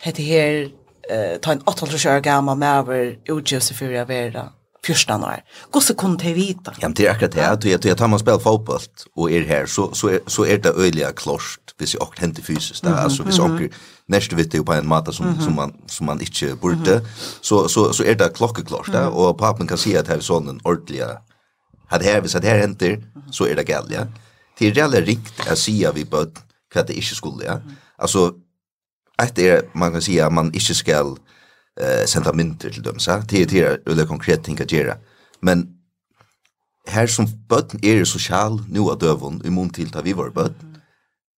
[0.01, 0.69] hette her,
[1.09, 4.49] eh, ta en 8-12 år gammel maver utgjøp seg for å være
[4.85, 5.41] første år.
[5.71, 6.71] Hvordan kunne det vita?
[6.81, 7.73] Ja, men det är akkurat det.
[7.73, 8.79] At jag tar man spiller fotboll
[9.15, 12.43] och är här så, så, er, så är det öliga klost, hvis jag akkurat henter
[12.43, 12.95] fysiskt Da.
[12.95, 13.71] alltså hvis jag akkurat
[14.11, 15.43] nästa vitt på en mata som mm -hmm.
[15.43, 17.39] som man som man inte borde mm -hmm.
[17.41, 19.07] så så så är det klockeklart mm -hmm.
[19.07, 21.07] och pappan kan se att här är sonen ordliga
[21.87, 24.07] hade här visat här händer så är det gäll ja.
[24.57, 26.17] Till det är rikt att se vi på
[26.75, 27.61] vad det inte skulle ja.
[27.97, 28.33] Alltså
[29.17, 31.17] att det man kan säga man inte skall
[31.81, 34.95] eh sända mynter till dem så till till eller konkret tänka göra
[35.41, 35.67] men
[36.87, 40.29] här som bötten är det social nu att övon i mun till ta vi var
[40.29, 40.70] bötten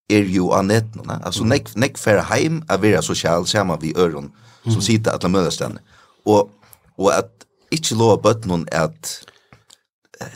[0.10, 1.20] er jo av nettene.
[1.24, 1.50] Altså, mm.
[1.50, 4.32] nek, nekk fer heim er vera sosial sammen vi øren
[4.64, 4.82] som mm.
[4.82, 5.62] sitter at la mødes
[6.26, 6.50] Og,
[6.98, 7.30] og at
[7.72, 9.20] ikke lov bøtt noen at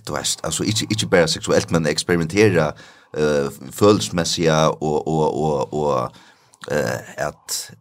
[0.07, 2.71] du vet, altså ikke, ikke bare seksuelt, men eksperimentera
[3.17, 6.11] uh, følelsesmessiga og, og, og, og
[6.71, 7.71] uh, at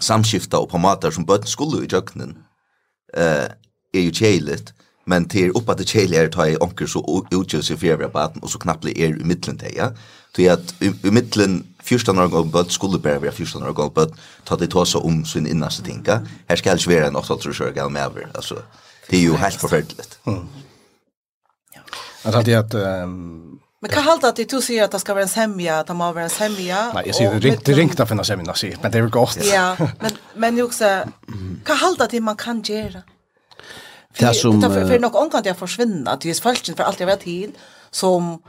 [0.00, 2.36] samskifta og på matar som bøtten skulle i jøkkenen
[3.16, 3.48] uh,
[3.94, 4.74] er jo kjeiligt,
[5.06, 8.50] men til oppa til kjeilig er ta i onker så utgjøres i fyrre på og
[8.50, 9.86] så knapplig er i middelen til, ja.
[9.86, 13.72] Uh, till at i, i middelen 14 år gammal bøtt, skulle bara vara 14 år
[13.72, 14.14] gammal bøtt,
[14.44, 16.20] ta det tåsa om sin innaste tänka.
[16.48, 18.62] Her skal det vara en 8-8 år gammal mer altså,
[19.10, 20.18] det er jo helt förfärligt.
[20.26, 20.48] Mm.
[21.74, 21.80] Ja.
[22.24, 25.28] Alltså det att um, Men kan halta att du säger att det ska vara en
[25.28, 26.92] semja, att det må vara en semja.
[26.94, 29.38] Nej, jag säger det ringt, det ringt att finna semja, men det är väl gott.
[29.44, 30.84] Ja, men, men också,
[31.64, 33.02] kan halta att man kan göra?
[34.18, 34.60] Det som...
[34.60, 37.20] Det är för något omkant jag försvinner, att det är falskt för allt jag vet
[37.20, 37.50] till,
[37.90, 38.42] som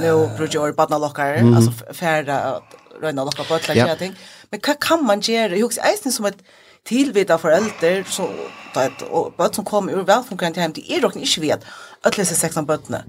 [0.00, 1.54] nu brukar jag barna lockar mm.
[1.54, 3.98] alltså färda att röna locka på alla yep.
[3.98, 4.14] ting
[4.50, 6.38] men vad kan man göra jag också är som ett
[6.84, 8.30] tillvita föräldrar så
[8.74, 11.64] att och barn som kommer ur välfungerande hem det är dock inte vet
[12.02, 13.02] att läsa sex om barn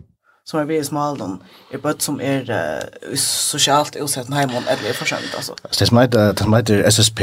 [0.43, 4.93] som är väldigt smal de är bött som är uh, socialt osett hem och eller
[4.93, 5.55] förskämt alltså.
[5.79, 7.21] Det som heter det som heter SSP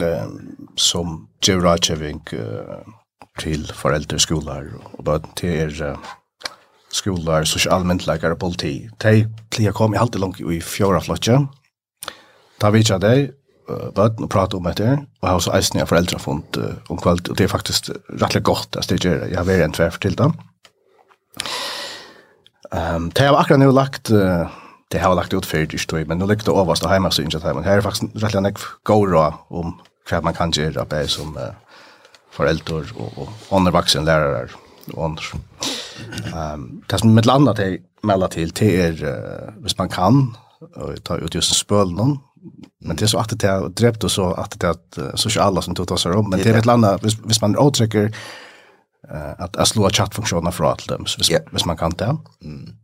[0.00, 2.40] um, som ger rådgivning uh,
[3.38, 5.98] till föräldrar skolor och bara till er uh,
[6.94, 8.72] skolar, sosialmyndleikare og politi.
[9.02, 11.40] De pleier kom i alltid langt i fjora flotje.
[12.58, 13.28] Da vet jeg deg,
[13.68, 17.00] bøten og prate om etter, og jeg har også eisen jeg foreldre funnet uh, om
[17.00, 19.30] kveld, og det er faktisk rettelig godt at det gjør det.
[19.32, 20.32] jeg har vært en tverf til dem.
[22.72, 24.48] Um, det har akkurat nå lagt, uh,
[24.92, 27.54] det har lagt ut før dyrt, men nå ligger det overst og hjemme synes jeg
[27.54, 29.74] men her er faktisk rettelig nek god råd om
[30.08, 31.52] hva man kan gjøre, bare som uh,
[32.32, 34.48] foreldre og, og andre vaksen lærere
[34.94, 35.38] og andre.
[36.32, 40.24] Um, det som med landa til melda til, det er, uh, hvis man kan,
[40.76, 42.18] og ta ut just spøl noen,
[42.82, 45.74] men det er så at det er drept og så at det er sosiala som
[45.74, 49.72] tog seg om, men det er mitt landa, hvis, hvis man avtrykker uh, at jeg
[49.72, 51.42] slår chatfunksjoner fra til dem, hvis, yeah.
[51.50, 52.14] hvis man kan det.
[52.42, 52.76] Mm.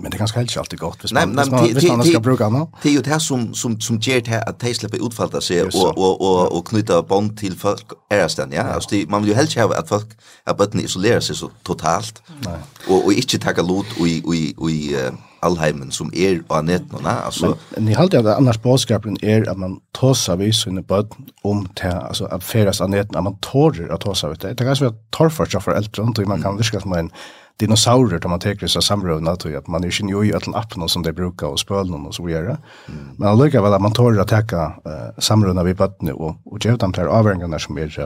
[0.00, 2.48] Men det er ganske helt alltid godt hvis man, nei, nei, hvis man, skal bruke
[2.52, 2.68] noe.
[2.82, 5.92] Det er jo det som, som, som gjør det at de slipper utfallet seg og,
[5.96, 8.52] og, og, og knytte bånd til folk æresten.
[8.52, 8.66] Ja?
[8.74, 10.16] Altså, det, man vil jo helst ikke at folk
[10.46, 12.58] at bøttene isolerer seg så totalt nei.
[12.88, 15.16] og, og ikke takke lot og, og, og, og,
[15.46, 17.14] allheimen som er på netten, ne?
[17.28, 17.54] Altså...
[17.54, 21.64] Men, men jeg halte at annars bådskapen er at man tåsa vi sine bøtten om
[21.78, 24.56] til, altså, at feras av at man tårer at tåsa vi det.
[24.58, 27.12] Det er kanskje at seg for eldre, og man kan virke som en
[27.60, 31.04] dinosaurer når man teker seg samrøvna til at man er ikke jo i alle som
[31.04, 32.58] de bruker og spølene og så videre.
[32.88, 33.16] Mm.
[33.18, 36.92] Men allikevel at man tårer å teke uh, samrøvna ved bøttene og, og gjøre dem
[36.92, 37.96] til avhengene som er,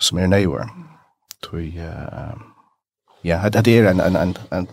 [0.00, 0.66] som er nøyere.
[1.46, 2.34] Tøy, uh,
[3.22, 4.68] ja, det er en, en, en, en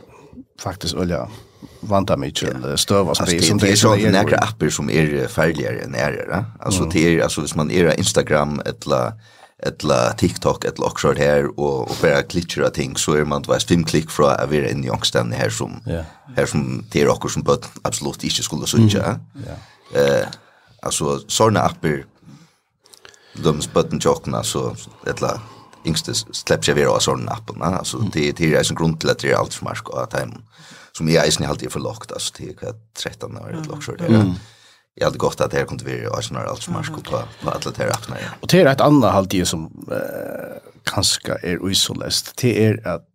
[0.59, 1.27] faktiskt olja
[1.79, 2.77] vanta mig till ja.
[2.77, 6.45] stöva som det som det är så några appar som är färdigare än är det
[6.59, 6.93] alltså mm.
[6.93, 9.13] det är alltså hvis man är Instagram eller
[9.59, 13.83] eller TikTok eller också här och och bara klickar ting så är man vet fem
[13.83, 16.05] klick från att vara inne i ångsten här som yeah.
[16.37, 19.19] här som det är också som på absolut inte skulle så inte.
[19.33, 19.99] Ja.
[19.99, 20.27] Eh
[20.81, 22.05] alltså såna appar
[23.43, 24.75] de spotten jockna så
[25.05, 25.39] eller
[25.85, 27.61] yngste släpps jag vara sådana appen.
[27.61, 30.13] Alltså det, det är en grund till att det är allt för marsk och att
[30.13, 30.31] hem
[30.91, 32.11] som jag är alltid för lågt.
[32.11, 34.35] Alltså det är 13 år ett lågt det.
[34.97, 37.49] Jag hade gått att det här kunde vara och sådana allt för marsk på, på
[37.49, 38.17] alla de här apparna.
[38.39, 42.33] Och det är ett annat halvtid som eh, kanske är isolest.
[42.41, 43.05] Det är att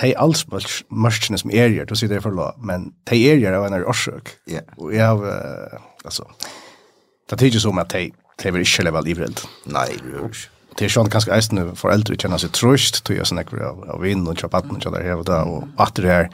[0.00, 0.46] de alls
[0.88, 3.76] mørkene som er gjør, du sier det for lov, men de er gjør av en
[3.76, 4.32] av årsøk.
[4.48, 4.64] Yeah.
[4.78, 6.24] Og jeg har, uh, altså,
[7.28, 8.08] det er ikke som at de,
[8.40, 9.44] de vil ikke leve livredd.
[9.72, 10.48] Nei, det er ikke.
[10.72, 13.58] Och det är sånt ganska äst nu för äldre känner sig tröst till jag snackar
[13.58, 16.30] av av vinn och chapatten och där och där och att det är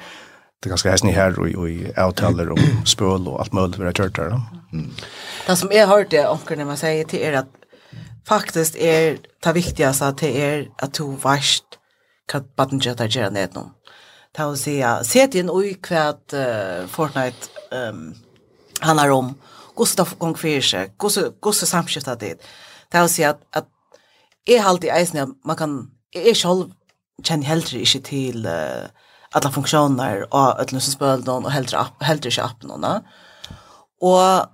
[0.63, 4.17] det ganska hästni här och i outtaller och spöl och allt möjligt vi har kört
[4.17, 4.27] där.
[4.73, 4.91] Mm.
[5.47, 7.49] Det som jag hört det onkel när man säger till er att
[8.29, 11.65] faktiskt är det viktigaste att det är att du varst
[12.29, 13.61] kan batten jetta gera ner nu.
[14.37, 16.35] Ta och se se in oj kvärt
[16.89, 18.15] Fortnite ehm
[18.81, 19.35] handlar om
[19.77, 22.43] Gustaf Gongfische, Gusse Gusse samskiftat det.
[22.91, 23.69] Ta och se att att
[24.47, 25.79] jeg har alltid eisen at man kan,
[26.15, 26.71] jeg selv
[27.25, 28.89] kjenner heller ikke til uh,
[29.35, 33.03] alle funksjoner og ødelen som spør noen, og heller, app, heller ikke appen noen.
[34.05, 34.49] Og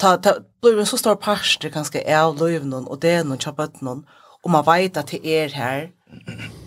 [0.00, 3.80] ta, ta, blir en så stor parster kanskje av løyvnen og det er noen kjøpet
[3.84, 4.04] noen,
[4.40, 5.88] og man vet at det er her,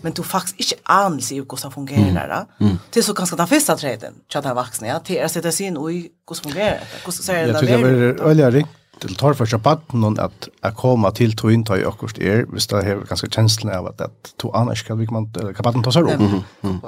[0.02, 2.46] men du faktisk ikke anelse i hvordan det fungerer.
[2.58, 2.66] Mm.
[2.66, 2.78] Mm.
[2.94, 5.52] Det er så ganske den første treden, til at den vaksne, ja, til å sette
[5.52, 6.94] sin i hvordan det fungerer.
[7.02, 7.68] Hvordan ser det der?
[7.68, 8.66] Jeg tror det er veldig
[9.04, 13.02] til tar for seg at jeg kommer til to inntøy akkurat er, hvis det er
[13.08, 16.22] ganske kjenslen av at, at to annars kan vi kan baden ta seg opp.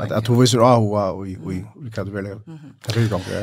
[0.00, 1.60] At, at to viser av og vi
[1.94, 2.30] kan vel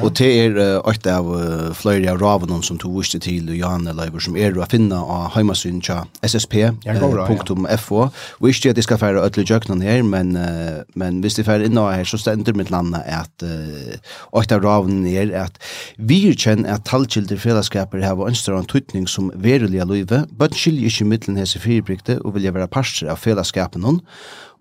[0.01, 0.57] Og det er
[0.89, 4.67] et av uh, flere av ravene som to viste til Jan Leiber som er å
[4.69, 8.01] finne av heimasyn til ssp.fo.
[8.39, 11.69] Og ikke at de skal fære ødelig jøknen her, men, uh, men hvis de fære
[11.69, 15.57] innom her, så stender mitt landet at et av ravene er at
[15.97, 20.89] vi kjenner at tallkilder fredagskaper har en større en tøytning som veruliga løyve, bøtten skiljer
[20.89, 23.99] ikke middelen hese fyrirbrikte og vilja være parster av fellesskapen hon,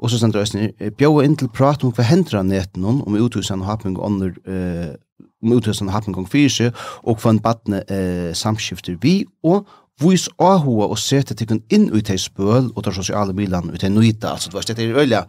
[0.03, 3.63] og så sender Øystein, bjåa inn til prat om hva hendra neten hon, om uthusen
[3.63, 4.95] og hapning og ånder, eh,
[5.43, 6.73] om uthusen og hapning fyrir fyrirse,
[7.07, 9.69] og hva en badne eh, samskifter vi, og
[10.03, 13.91] vis ahua og sete tikkun inn ut i spøl og tar sosiale bilan ut i
[13.93, 15.25] nøyta, altså det er stedet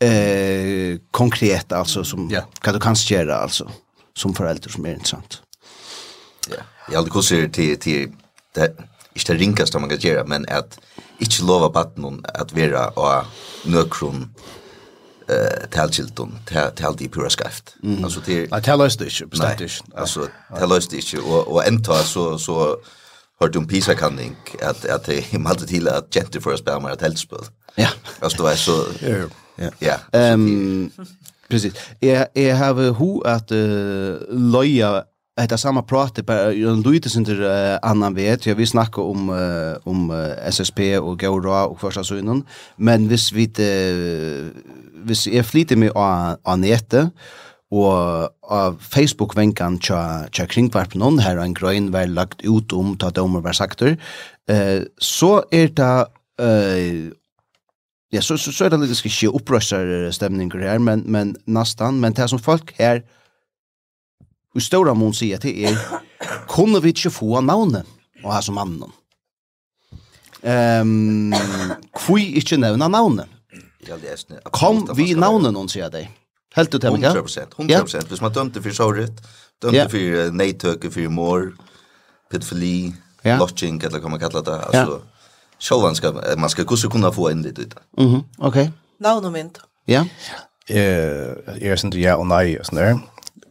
[0.00, 2.46] eh, konkret, altså som, yeah.
[2.62, 3.68] hva du kan skjera, altså,
[4.16, 5.42] som foreldre som er interessant.
[6.48, 6.54] Ja.
[6.62, 6.73] Yeah.
[6.90, 8.12] Jag hade kurser till till
[8.54, 8.76] det
[9.14, 10.78] inte det ringaste man kan göra men att
[11.18, 13.24] inte lova batten att vara och
[13.64, 14.34] nökron
[15.28, 16.38] eh talchilton
[16.76, 17.76] tal di pura skaft.
[18.04, 20.28] Alltså till att tell us this bestämt alltså
[20.58, 22.76] tell us och och änta så så
[23.40, 24.20] har du en pisa kan
[24.62, 27.38] att att det hade till att gentle för spel mer att helspel
[27.74, 27.88] ja.
[28.20, 28.84] Alltså det är så
[29.56, 29.96] ja ja.
[30.12, 30.90] Ehm
[31.48, 31.74] precis.
[32.00, 35.04] Jag jag har hu att uh, loja
[35.40, 38.46] Eta samma prat bara en lite sin till uh, annan vet.
[38.46, 42.44] Jag vi snacka om uh, om uh, SSP och Gora och första synen.
[42.76, 44.50] Men vis vi uh,
[45.04, 45.90] vis är flitigt med
[46.44, 47.10] an nätet
[47.74, 50.00] og av Facebook-venkan tja,
[50.34, 53.96] tja kringvarpnån, her en grøyn väl lagt ut om ta domer var sakter,
[54.48, 55.94] eh, så er det
[56.38, 57.10] eh,
[58.14, 62.14] ja, så, så, så er det litt skje opprøsar stemninger her, men, men nastan, men
[62.14, 63.02] det som folk her
[64.54, 65.78] i stora mån sier til er,
[66.50, 67.88] kunne vi ikke få navnet
[68.22, 68.92] og ha som mannen?
[70.44, 71.32] Um,
[71.96, 73.30] Kvui ikke nevna navnet?
[74.52, 76.08] Kom vi navnet noen, sier deg.
[76.54, 77.10] Helt ut, Hemika?
[77.12, 77.72] 100%, 100%.
[77.72, 78.04] Ja.
[78.08, 79.20] Hvis man dømte for såret,
[79.62, 79.88] dømte ja.
[79.90, 81.48] for neitøke, for mor,
[82.30, 82.94] pedofili,
[83.24, 83.38] ja.
[83.40, 84.56] lodging, eller hva man kallar det.
[84.68, 85.50] Altså, ja.
[85.64, 87.74] Sjålan skal, man skal kusse kunna få en litt ut.
[87.98, 88.22] Mm -hmm.
[88.38, 88.56] Ok.
[89.00, 89.58] Navnet no, no, mynt.
[89.88, 90.04] Ja.
[90.04, 90.40] Yeah.
[90.70, 92.94] Uh, jeg er sånn, ja og nei, og sånn der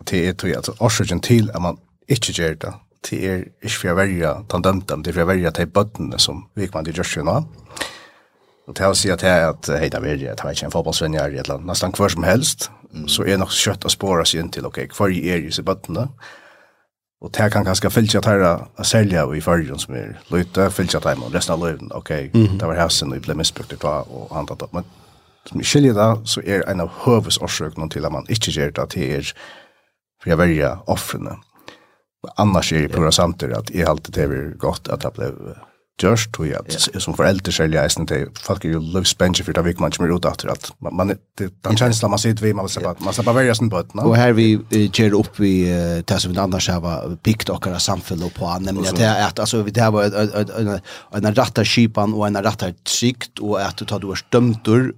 [0.05, 1.77] til er tog, altså årsøkjen til at man
[2.07, 2.73] ikke gjør det
[3.03, 6.19] til er ikke for å välja den dömta det är for å välja de bøttene
[6.19, 7.45] som Vikman till Joshua
[8.67, 11.17] Och det har sagt at hei, hej där vill jag ta ikke, en fotbollsvän i
[11.17, 12.71] eller nesten hver som helst
[13.07, 16.07] så er nok kjøtt å spåre seg inn til, ok, hver er ju så bötterna
[17.23, 21.15] Og det kan ganske fylkja tæra a selja i fyrrjun som er løyta, fylkja tæra
[21.15, 22.59] med resten av løyven, ok, mm -hmm.
[22.59, 24.83] det var hæsen og jeg ble misbrukt i tva og handlat opp, men
[25.45, 28.89] som jeg skiljer da, så er en av høvesårsøkene til at man ikke gjør det,
[28.89, 29.33] til er
[30.23, 31.29] för jag väljer offren.
[32.35, 35.57] Annars är det på samtidigt att jag alltid det är gott att det blev
[36.01, 37.01] gjørst, tror jeg, at yeah.
[37.01, 40.15] som foreldre selv, jeg synes, folk er jo løvspennsje for det vik man ikke mer
[40.15, 43.35] ut etter, at man, det, den kjensla man sitter vi man vil slippe, man slippe
[43.37, 44.01] verja sin bøtten.
[44.01, 44.47] Og her vi
[44.89, 45.53] ger opp vi
[46.09, 49.93] det som vi annars har pikt okkara samfunnet på, nemlig at, at altså, det her
[49.93, 50.09] var
[51.19, 54.89] en rattar kipan og en rattar trygt, og at du tar du er stømtur,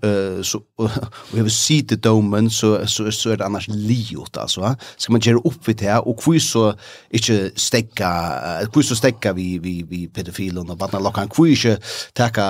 [0.47, 0.89] så, og,
[1.33, 4.75] vi har vil domen, så, så, så er det annars liot, altså.
[4.97, 6.65] Skal man ge opp vi det, og hvor så
[7.11, 8.09] ikke stekka,
[8.71, 11.77] hvor så stekka vi, vi, vi pedofilen og barna lokka han kvisje
[12.15, 12.45] taka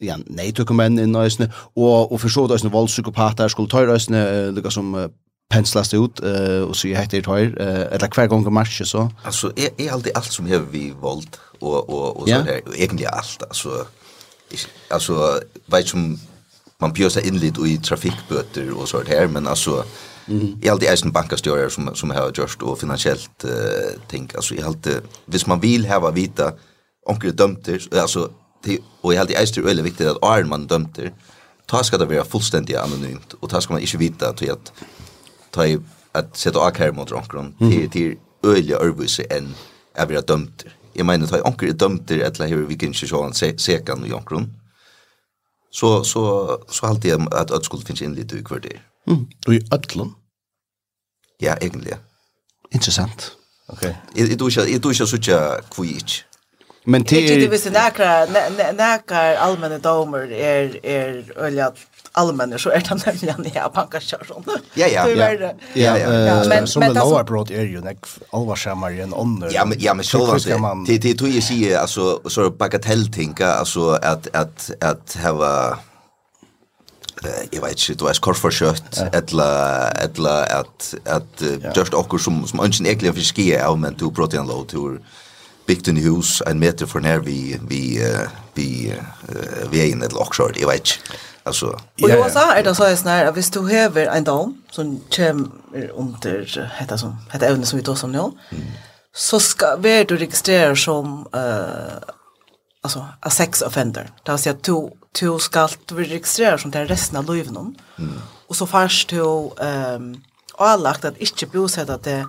[0.00, 4.50] ja nei tok men i nøysne og og for så døysne voldspsykopatar skulle tøyra øysne
[4.56, 4.94] lukka som
[5.52, 9.08] penslas det ut uh, og så heter det tøyr uh, eller hver gang marsje så
[9.24, 12.76] altså er er alltid alt som hever vi vold og og og så er der
[12.78, 13.84] egentlig alt altså
[14.90, 16.18] altså vet som
[16.80, 19.84] man pjösa in lite i trafikbøter och sånt här men alltså
[20.26, 23.50] mm Jag i allt är en bankastjärare som som har gjort och finansiellt uh,
[24.08, 24.30] ting.
[24.34, 24.86] alltså i allt
[25.26, 26.52] vis man vill ha vita
[27.06, 27.34] onkel
[27.68, 28.30] er alltså
[28.64, 31.12] det och helt held i eistur väldigt viktigt att är man dömter
[31.66, 34.72] ta ska det vara fullständigt anonymt, och ta ska man inte veta att att
[35.50, 35.78] ta i
[36.12, 39.54] att sette akkar mot onkron, till till öliga ørvise än
[39.94, 40.76] är vi dømter.
[40.92, 44.06] jag menar ta onkel är dömter dømter, etla hever vi kan ikke se han sekan
[44.06, 44.52] i onkron,
[45.70, 49.26] så, så, så alltid att att øyelig finns in lite kvar det Mm.
[49.46, 50.14] och i ødlom?
[51.40, 51.98] Ja, egentligen
[52.72, 53.32] intressant
[53.68, 53.94] okej Okay.
[54.16, 56.31] Jeg, jeg, jeg, jeg, jeg, jeg, jeg, jeg,
[56.84, 58.26] Men det är ju visst näkra
[58.72, 61.72] näkra allmänna domer är är öliga
[62.12, 64.44] allmänna så är det nämligen ja pankasjon.
[64.74, 65.08] Ja ja.
[65.08, 66.44] Ja ja.
[66.48, 67.98] Men som det lower broad är ju näck
[68.30, 69.50] allvarsammare än under.
[69.54, 70.98] Ja men ja men så var det.
[70.98, 75.78] Det tror jag säger alltså så bagatelltänka alltså att att att ha
[77.50, 81.42] jag vet inte, du är kort för kött eller eller att att
[81.76, 85.00] just också som som ungen äckliga fiske är men du protein low tur
[85.66, 87.82] bygd inn hus en meter for nær vi, vi,
[88.54, 88.68] vi,
[89.70, 91.20] vi er inne i okkjord, jag vet ikke.
[91.44, 91.66] Alltså,
[92.02, 95.00] och i USA är det så här snär att hvis du häver en dom som
[95.16, 95.50] kommer
[95.94, 98.64] under heter som heter ämne som vi då som nu mm.
[99.14, 101.98] så ska vi du registrera som eh uh,
[102.82, 104.10] alltså a sex offender.
[104.22, 104.90] Det vill säga du
[105.20, 107.74] du ska du registrera som det resten av livet någon.
[107.98, 108.20] Mm.
[108.48, 109.20] Och så fast du
[109.60, 110.22] ehm um,
[110.54, 112.26] avlagt alla att inte bosätta det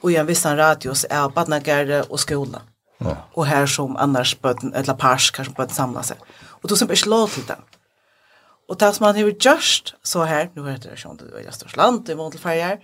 [0.00, 2.58] och i en viss radius är barnagärde och skola.
[2.58, 3.16] Mm Ja.
[3.32, 6.16] Och här som annars böten eller pars kanske böten samla sig.
[6.62, 7.60] Och då som är slå till den.
[8.68, 12.08] Och som man har just så här nu heter det sånt det är störst land
[12.08, 12.78] i Montelfärger.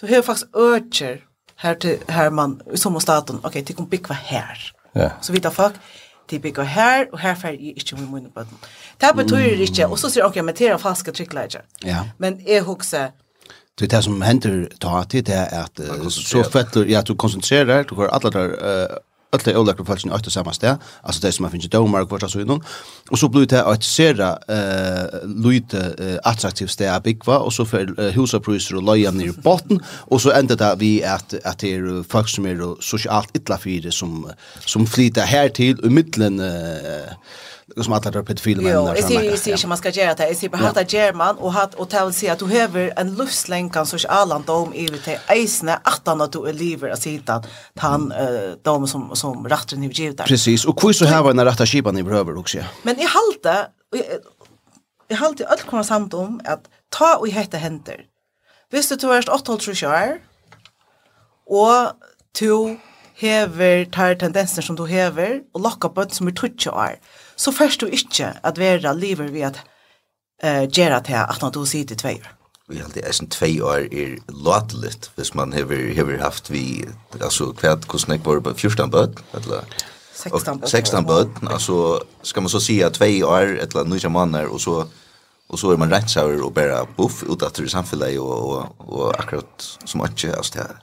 [0.00, 1.20] Så här faktiskt örcher
[1.56, 3.36] här till här man som staten.
[3.36, 4.72] Okej, okay, det kommer bygga här.
[4.92, 5.10] Ja.
[5.20, 5.74] Så vi tar fuck
[6.28, 8.58] til bygger her, og her fer jeg ikke med munnen på den.
[9.00, 11.64] Det betyr det ikke, og så sier okej, men det er falske trykkleidjer.
[11.84, 12.04] Ja.
[12.18, 13.10] Men jeg husker...
[13.78, 17.82] Det er det som händer ta til, det er at så fett, ja, du konsentrerer,
[17.82, 18.98] du alla alle der
[19.30, 22.40] alla olika falsna åtta samma stä alltså det som man finner domar och vart så
[22.40, 22.62] innan
[23.10, 27.64] och så blir det att sera eh lite uh, attraktivt stä att bygga och så
[27.64, 31.58] för uh, husapriser och leja ner i botten och så ändar det vi att att
[31.58, 34.30] det är folk som är socialt illa fyra som
[34.66, 37.12] som flyter här till i mitten eh
[37.84, 40.28] som alla där pedofiler men Jo, jag ser jag ser inte man ska göra det.
[40.28, 43.86] Jag ser bara att German och hat och tal sig att du behöver en luftlänkan
[43.86, 47.46] sorts allan dom i det isne att han att du är lever att sitta att
[47.76, 50.26] han eh dom som som rätten i givet.
[50.26, 50.64] Precis.
[50.64, 52.58] Och hur så här var den rätta skipan i behöver också.
[52.82, 53.66] Men i halta
[55.08, 58.04] i halta allt kommer samt om att ta och hetta händer.
[58.70, 60.18] Visst du du är 8,5 år
[61.46, 61.92] Och
[62.38, 62.76] to
[63.14, 66.98] hever tar tendenser som du hever, og lokka på som er 20 år
[67.38, 69.62] så først du ikke at være lever ved at
[70.44, 72.34] uh, gjøre til at du sitter i tveier.
[72.68, 76.84] Vi har alltid eisen tvei år er latelit, hvis man hever, hever haft vi,
[77.16, 79.64] altså kvært hvordan jeg var på 14 bød, eller
[80.14, 84.52] 16 bød, 16 bød, altså skal man så si at tvei år, eller 9 måneder,
[84.52, 84.84] og så
[85.48, 88.64] och så är man rätt så och bara buff ut att det samhället och och,
[88.78, 90.76] och akkurat som att alltså det.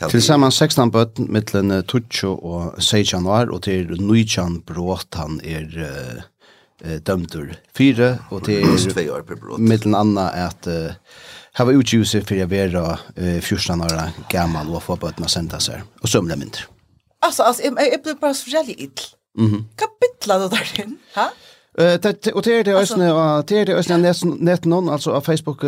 [0.00, 6.96] Tilsammen 16 bøtten mittlen Tutsjo og 6 januar, og til Nujjan brått han er uh,
[7.06, 8.66] dømtur fire, og til
[9.62, 11.16] mittlen anna er at uh,
[11.54, 13.96] her var utgjuse for å være uh, 14 år
[14.32, 16.66] gammal og få bøttene senda seg, og sømle mindre.
[17.24, 19.06] Altså, altså, jeg, jeg ble bare så forskjellig ill.
[19.38, 19.62] Mm -hmm.
[19.78, 20.98] Hva bytla du der inn?
[21.14, 21.30] Hæ?
[21.78, 25.10] Eh och det är det ösnen och det är det ösnen net net någon alltså
[25.10, 25.64] av Facebook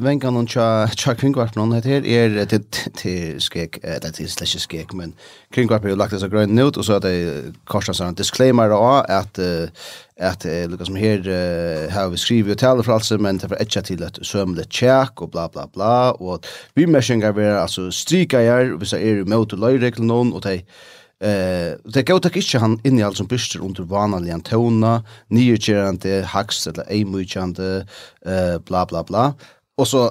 [0.00, 4.58] vänkan och cha cha kringvart någon det här är det till skek det är slash
[4.68, 5.12] skek men
[5.54, 9.10] kringvart har lagt det så grön note och så att det kostar en disclaimer och
[9.10, 9.38] att
[10.20, 13.82] att Lucas som här har vi skrivit och talar för alltså men det för etcha
[13.82, 18.64] till att sömle check och bla bla bla och vi meshingar vi alltså strika är
[18.64, 20.62] vi så är ju mot lagregeln någon och det
[21.20, 23.28] Eh, det går tak inte han in i alt som
[23.60, 27.86] under vanliga en tona, nyutgjørende, haks eller eimutgjørende,
[28.26, 29.34] eh, bla bla bla.
[29.76, 30.10] Og så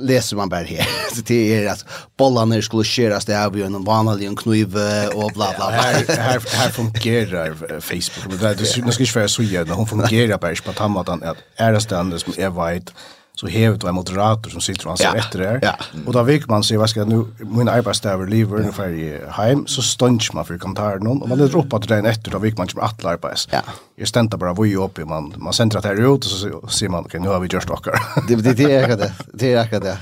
[0.00, 0.86] läser man bare her.
[1.28, 1.84] det er att
[2.16, 5.70] bollarna skulle skäras det av en vanlig en knive och bla bla bla.
[5.70, 8.40] Här här her fungerer Facebook.
[8.40, 9.72] Det är det, ska skal vara så gjerne.
[9.72, 12.92] Hon fungerer bare på tammaten att är det ständes som jeg vet
[13.40, 15.22] så hevet du en moderator som sitter og anser ja.
[15.22, 15.52] etter det.
[15.64, 16.02] Ja.
[16.02, 18.66] Og da vill man se, hva skal jeg, nu, min arbeidsdager lever ja.
[18.66, 19.06] ungefär i
[19.38, 22.10] heim, så stønner man for kommentaren noen, og man leder opp at det er en
[22.10, 23.48] etter, da vill man ikke med att arbeids.
[23.52, 23.62] Ja.
[23.96, 27.08] Jeg stäntar bare voj upp, man, man sender det her ut, og så sier man,
[27.08, 28.02] ok, nu har vi gjort dere.
[28.28, 29.98] det, det, det är akkurat det, det är akkurat det.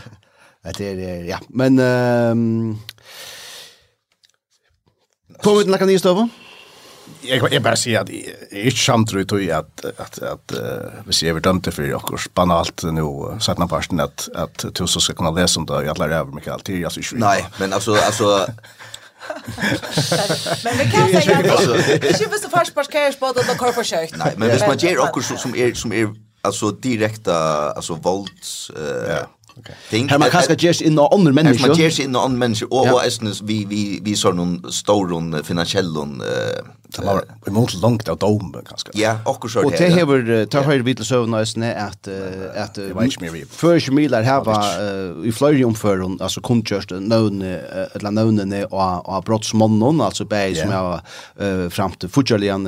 [0.79, 1.79] Det är, ja, men...
[1.79, 2.79] Um,
[5.43, 6.31] Kommer vi till nästa nya stövan?
[7.23, 10.55] jag jag sier at jeg, det ikke sant tror at, att att att
[11.07, 13.03] vi ser vi dömte för och banalt nu
[13.41, 16.53] satt noen parten att att så ska kunna lese om det jag lär över mycket
[16.53, 18.47] alltid alltså Nej, men alltså alltså
[20.65, 21.45] men vi kan säga att
[22.01, 24.17] det är så fast pass cash på det kör försökt.
[24.17, 26.09] Nej, men hvis man ger också som är som är
[26.43, 27.35] alltså direkta
[27.73, 29.27] alltså volt eh
[29.59, 29.75] Okay.
[29.91, 31.69] Ting, här man kanske just in några andra människor.
[31.69, 35.09] Man just in några andra människor och vad är vi vi vi så någon stor
[35.09, 36.65] någon finansiell eh
[36.97, 38.91] Det var vi måste långt av dom kanske.
[38.95, 39.67] Ja, och så det.
[39.67, 42.09] Och det har tar har vi till sövna snä att
[42.57, 42.79] att
[43.51, 50.01] för milar här var i Florium för alltså kontjörst någon eller någon och och brottsmannen
[50.01, 51.01] alltså bäj som jag
[51.73, 52.65] fram till fortjärligen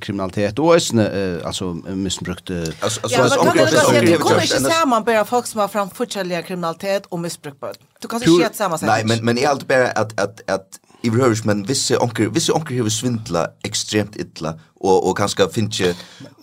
[0.00, 2.50] kriminalitet och snä alltså missbrukt
[2.80, 7.54] alltså alltså onkel kommer inte samman bara folk som har fram fortjärligen kriminalitet och missbruk.
[8.00, 8.88] Du kan inte se samma sak.
[8.88, 10.66] Nej, men men är allt bara att att att
[11.06, 15.94] i behöver men vissa onker vissa onker hur svindla extremt illa och och kanske finche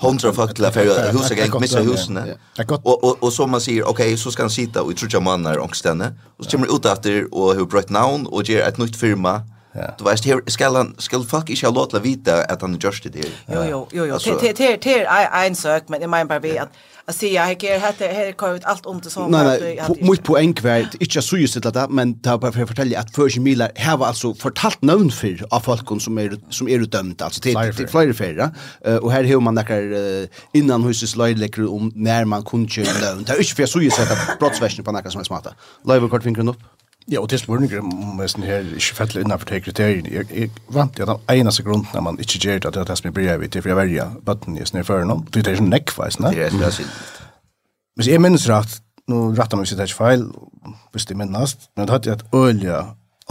[0.02, 2.20] hundra fackla för hus gäng missa husen.
[2.84, 5.24] Och och och så man säger okej okay, så ska han sitta och tror jag
[5.24, 8.78] man är ångstänne och så kommer ut efter och hur bröt namn och ger ett
[8.78, 9.42] nytt firma
[9.76, 9.88] Ja.
[10.00, 12.76] Du vet, her skal han, skal fuck ikke ha lov til å vite at han
[12.78, 13.30] just det der.
[13.50, 14.36] Jo, jo, jo, jo.
[14.42, 16.70] Det er en søk, men jeg mener bare vi at
[17.06, 20.24] att säga här kan hette här kör ut allt om det som Nej nej, mitt
[20.24, 23.16] på en kväll, inte så just det där, men ta bara för att fortälja att
[23.16, 27.22] för Miller här var alltså fortalt namn för av folk som är som är dömt
[27.22, 28.52] alltså till till flera färra
[29.02, 33.38] och här hur man där innan husets löjleker om när man kunde köra Det är
[33.38, 35.54] inte för så just det brottsversionen på något som är smarta.
[35.86, 36.60] Live kort fingern upp.
[37.12, 40.12] Ja, og det spørninger om jeg sånn her ikke fettelig innenfor de kriteriene.
[40.14, 42.82] Jeg, jeg vant til at den eneste grunnen når man ikke gjør det, at det
[42.82, 45.04] er det som jeg bryr vidt, det er for jeg velger bøtten i snøy før
[45.10, 45.26] noen.
[45.34, 46.32] Det er som nekveis, ne?
[46.32, 46.94] Det er det synd.
[48.00, 48.80] Hvis jeg minnes rett,
[49.12, 50.24] nå rettet meg hvis det er ikke feil,
[50.96, 52.80] hvis det minnes, men det hadde jeg et øye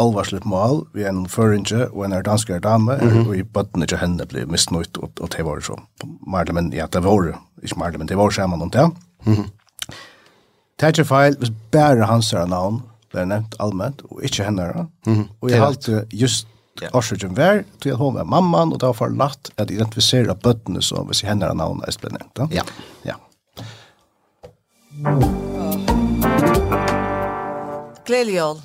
[0.00, 2.94] alvarsligt mål, vi er en føringe og en er danskere dame,
[3.26, 5.76] og i bøtten ikke henne ble misnøyt, og, og det var så.
[6.26, 8.86] mer eller mindre, ja, det var, ikke mer eller mindre, det var skjermen om det.
[10.80, 12.82] Det er ikke feil, hvis bare hans er navn,
[13.12, 14.88] ble nevnt allmänt, og ikke henne.
[15.06, 15.28] Mm.
[15.40, 16.48] Og jeg halte just
[16.80, 16.88] Ja.
[16.96, 20.80] Årsøkjen vær, til at hun var mamman, og det var for latt at identifisere bøttene
[20.82, 22.40] som hvis henne er navnet er ble nevnt.
[22.48, 22.64] Ja.
[23.04, 23.18] ja.
[28.08, 28.62] Gledelig jól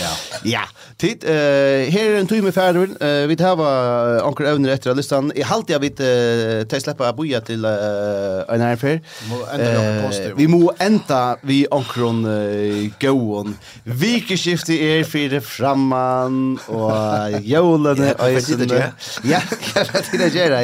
[0.00, 0.16] ja.
[0.46, 0.60] Ja.
[0.96, 1.30] Tid, eh
[1.90, 2.82] här är en timme färdig.
[3.00, 5.32] Eh vi tar va onkel Övner efter listan.
[5.34, 7.70] I halt jag vet eh ta släppa boja till eh
[8.54, 9.00] en affär.
[10.36, 12.26] Vi må ända vi onkron
[13.00, 13.56] gåon.
[13.84, 16.92] Vikeskifte är för det framman och
[17.42, 18.16] jolen är sen.
[18.18, 18.78] Ja, jag vet inte det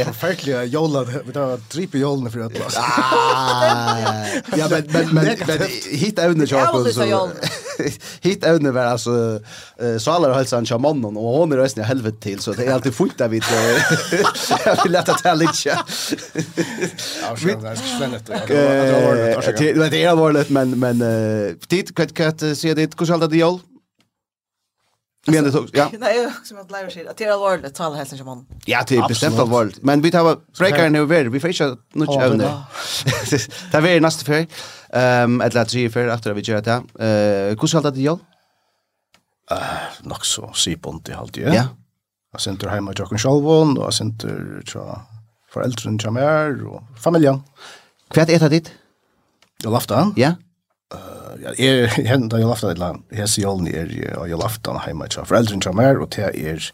[0.00, 0.04] är.
[0.04, 1.06] Förfärliga jolen.
[1.26, 2.52] Vi tar dripa jolen för att.
[2.76, 3.96] Ah.
[4.56, 5.58] Ja, men men men
[5.90, 7.04] hit Övner jag också.
[7.20, 9.40] Alltså hit ävne var alltså
[10.00, 13.18] Salar hälsan chamannen och hon är resten i helvete till så det är alltid fullt
[13.18, 13.44] där vid
[14.64, 15.52] jag vill lätta till lite.
[15.64, 15.76] Ja,
[19.90, 20.98] det är allvarligt men men
[21.68, 23.58] tid kvart kvart ser det hur ska det jul?
[25.30, 25.90] Men det ja.
[25.98, 27.08] Nej, jag som att lära sig.
[27.08, 28.46] att Det är allvarligt, tala hälsan som man.
[28.66, 29.82] Ja, det är bestämt allvarligt.
[29.82, 31.24] Men vi tar breakaren nu över.
[31.24, 32.62] Vi får inte något övne.
[33.70, 34.46] Det är vi nästa för.
[34.92, 36.72] Ehm, ett lätt sig för efter vi gör det.
[36.72, 38.18] Eh, hur ska det gå?
[39.50, 39.56] Eh,
[40.02, 41.54] nog så sipont i halt, ja.
[41.54, 41.64] Ja.
[42.32, 44.24] Jag sent hem med Jocken Schalvon och jag sent
[44.64, 45.00] tja
[45.52, 47.42] föräldrarna tja mer och familjen.
[48.10, 48.72] Kvärt äta dit?
[49.62, 50.12] Jag laftar.
[50.16, 50.28] Ja.
[50.94, 51.19] Eh
[51.58, 53.92] jeg hender da julaftan et eller annet, hese jolen er
[54.30, 56.70] julaftan heima til foreldren til mer, og tja er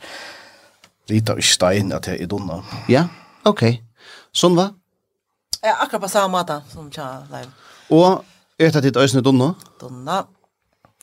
[1.11, 2.63] lita og stein at tja er dunna.
[2.91, 3.07] Ja,
[3.45, 3.65] ok.
[4.37, 4.71] Sånn va?
[5.63, 7.51] Ja, akkurat på samme måte som tja live.
[7.91, 8.25] Og
[8.59, 9.53] er det ditt øyne dunna?
[9.81, 10.25] Donna.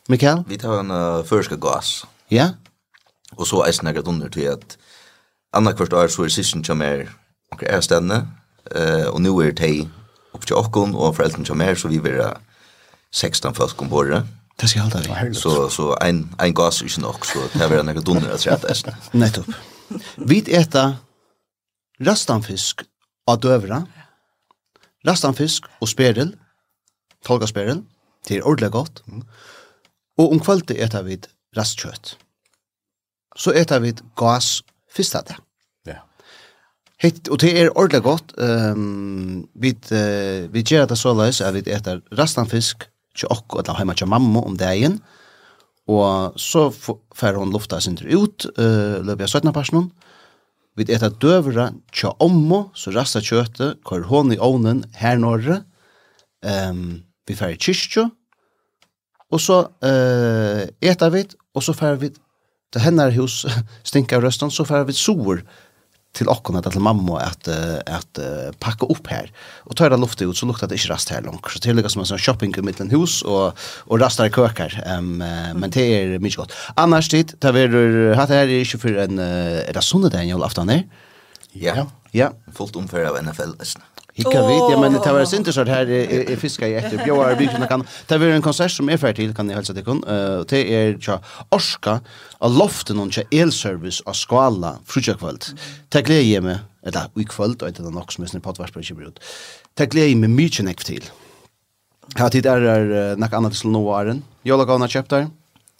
[0.09, 0.43] Mikael?
[0.47, 2.03] Vi tar en uh, førske gas.
[2.31, 2.53] Ja?
[3.37, 4.77] Og så eisen er dunner til at
[5.53, 7.07] annet kvart år så er sisten som mer,
[7.51, 8.25] og er stedene,
[8.75, 9.87] uh, og nu er det
[10.33, 12.33] opp til okkon og foreldren som mer, så vi vil uh,
[13.13, 14.23] 16 folk om bordet.
[14.61, 15.33] Det ska hålla vi.
[15.33, 18.67] Så så en en gas är ju nog så det blir några dunner att sätta
[18.67, 18.87] äst.
[19.11, 19.45] Nettopp.
[20.15, 20.95] Vi äta
[21.99, 22.81] rastanfisk
[23.27, 23.87] av dövra.
[25.05, 26.35] Rastanfisk och sperel.
[27.25, 27.81] Tolka sperel.
[28.27, 29.03] Det er ordentlig gott.
[30.17, 31.19] Och om kvalitet äta vi
[31.55, 32.17] rastkjøtt.
[33.35, 34.63] Så äta vi gas
[34.95, 35.23] första
[35.85, 35.95] Ja.
[36.99, 38.33] Hitt, og det er ordentlig godt.
[38.37, 43.77] Um, vi, uh, vi gjør det så løs at vi etter rastanfisk til okko, eller
[43.79, 44.99] heima til mamma om dagen,
[45.91, 49.91] og så fer hon lufta sin ut, uh, løp jeg 17 personen,
[50.73, 55.61] vi eta døvra til ommo, så rasta kjøtet, kvar hon i ovnen her norre,
[56.41, 58.07] um, vi fer i kyrkjo,
[59.33, 62.13] og så uh, eta vi, og så fer vi
[62.73, 63.43] til hennar hus,
[63.89, 65.43] stinka røstan, så fer vi soer,
[66.13, 67.47] till okkon att till mamma att
[67.87, 68.19] att
[68.59, 69.31] packa upp här
[69.63, 71.99] och ta det luftet ut så luktar det inte rast her långt så till som
[71.99, 75.17] en sån shopping i mitten hus och och rastar køkar um,
[75.55, 77.61] men det är mycket gott annars tid tar vi
[78.15, 80.83] har det er är for för en er det söndag den aftan her
[81.53, 81.87] Ja.
[82.11, 82.31] Ja.
[82.53, 83.41] Fullt omför av NFL.
[83.41, 83.81] -listen.
[84.13, 87.65] Ikke oh, vidt, ja, men det var interessant her jeg fiska i efter bjöar bygden
[87.67, 87.81] kan.
[88.09, 90.03] Det var en konsert som är ferdig till kan ni hälsa till kun.
[90.03, 91.99] Uh, det är tja Orska,
[92.37, 95.45] av loften och tja elservice av skala frutjakvöld.
[95.89, 98.95] Det gleder jeg meg, eller i kvöld, och det er nok som er potvarsper ikke
[98.95, 99.19] blir ut.
[99.77, 101.09] Det gleder jeg meg mye nekv til.
[102.15, 104.23] Her tid är det något annat till noe åren.
[104.45, 105.27] Jolagavna kjøpt der?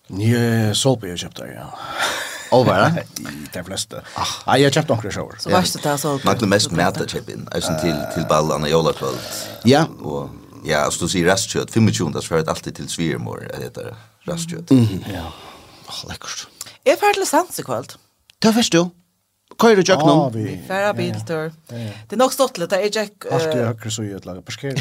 [0.09, 1.69] Nye, Solby har kjøpt der, ja.
[2.53, 3.03] Over, ja?
[3.55, 4.01] De fleste.
[4.47, 5.41] Nei, jeg har kjøpt noen shower.
[5.41, 6.13] Så varst det så...
[6.25, 9.17] Man kan mest mæter kjøp inn, eisen til, til ballene i Ålakvall.
[9.69, 9.85] Ja.
[10.01, 10.33] Og,
[10.65, 13.93] ja, altså du sier restkjøtt, 25, da svarer det alltid til svigermor, jeg heter
[14.29, 14.73] restkjøtt.
[15.09, 15.27] Ja.
[15.89, 16.47] Åh, lekkert.
[16.85, 17.95] Jeg er ferdig til sans i kveld.
[18.41, 18.87] Det er først jo
[19.63, 19.85] køyr i
[20.35, 20.45] vi.
[20.67, 21.51] Færa biltur.
[21.69, 23.27] Det er nok stått litt, jeg jekk...
[23.31, 24.75] Alt i høyre så i et lager parskere.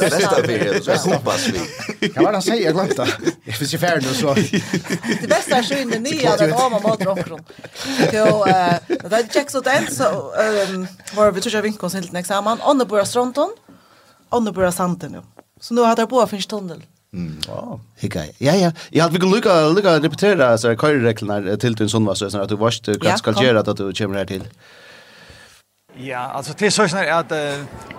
[0.00, 1.60] Bästa fyrir, så hoppas vi.
[2.10, 3.34] Hva var det han sier, jeg glemte det.
[3.58, 4.34] Hvis jeg færre nu, så...
[4.36, 7.42] Det bästa beste er nya, nye av den åma måter omkron.
[8.10, 10.04] Det är jekk så den, så
[11.14, 12.60] var vi tror jag vinkons helt nek saman.
[12.60, 13.50] Åndebora Stronton,
[14.30, 15.22] Åndebora santen nu.
[15.60, 16.82] Så nu har jag på finns tunnel.
[17.12, 17.36] Mm.
[17.48, 17.80] Wow.
[17.96, 18.20] Hikka.
[18.38, 18.72] Ja ja.
[18.90, 22.38] Jag hade vilken lucka lucka repetera så jag kör reglerna till till sån var så
[22.38, 24.44] att du varst kan ska göra att du kommer här till.
[25.96, 27.32] Ja, alltså det är så snart att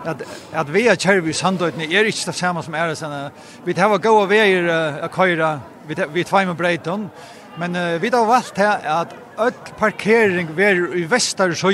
[0.05, 0.21] att
[0.53, 3.29] att vi är kör vi sandötne är inte det samma som är det sen
[3.63, 4.67] vi har gå och vi är
[5.05, 7.09] att köra vi vi två med Brighton.
[7.59, 11.69] Men vi har valt här att öll parkering ver i västra sjö.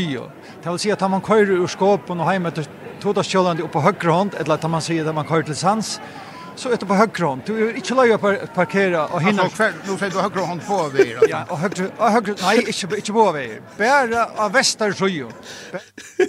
[0.63, 2.67] Det vill säga att man kör ur skåpen och hemåt till
[3.01, 6.01] Todasjöland upp på högra hand eller att man säger att man kör till Sands
[6.57, 7.41] så är det på högra hand.
[7.45, 9.43] Du är inte läge att parkera och hinna.
[9.43, 11.19] Alltså, nu säger du höger hand på vägen.
[11.29, 13.61] Ja, och högra, och högra, nej, inte, inte på vägen.
[13.77, 15.25] Bara av väster sjö.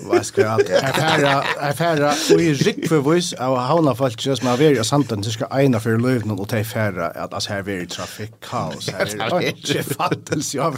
[0.02, 0.60] Vad ska jag?
[0.82, 5.30] Affära, affära och i rikt för vis av havna folk som har varit sant så
[5.30, 9.74] ska ena för löven och ta färra att alltså här är trafik kaos här.
[9.74, 10.74] Det fattas jag.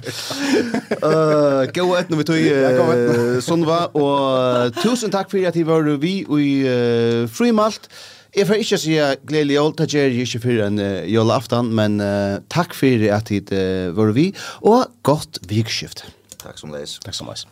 [1.03, 6.25] Eh, gå ut nu vi tog Sonva och tusen tack för att ni var vi
[6.29, 7.89] och i Frimalt.
[8.31, 8.93] Jeg får ikke si
[9.27, 13.33] gledelig jól, det gjør jeg ikke for en uh, jólaftan, men uh, takk for at
[13.33, 14.31] hit uh, var vi,
[14.63, 16.05] og godt vikskift.
[16.39, 17.01] Takk som leis.
[17.03, 17.43] Takk som leis.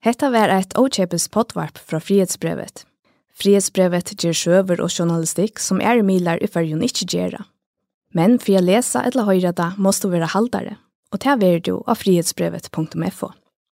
[0.00, 2.88] Hetta var eit ókjepis potvarp fra frihetsbrevet.
[3.40, 7.44] Frihetsbrevet ger sjøver og journalistikk som er milar i fyrjun ikkje gjerra.
[8.12, 10.76] Men for å lese eller høyre det, måste du være haldare,
[11.14, 13.30] og ta er du av frihetsbrevet.fo.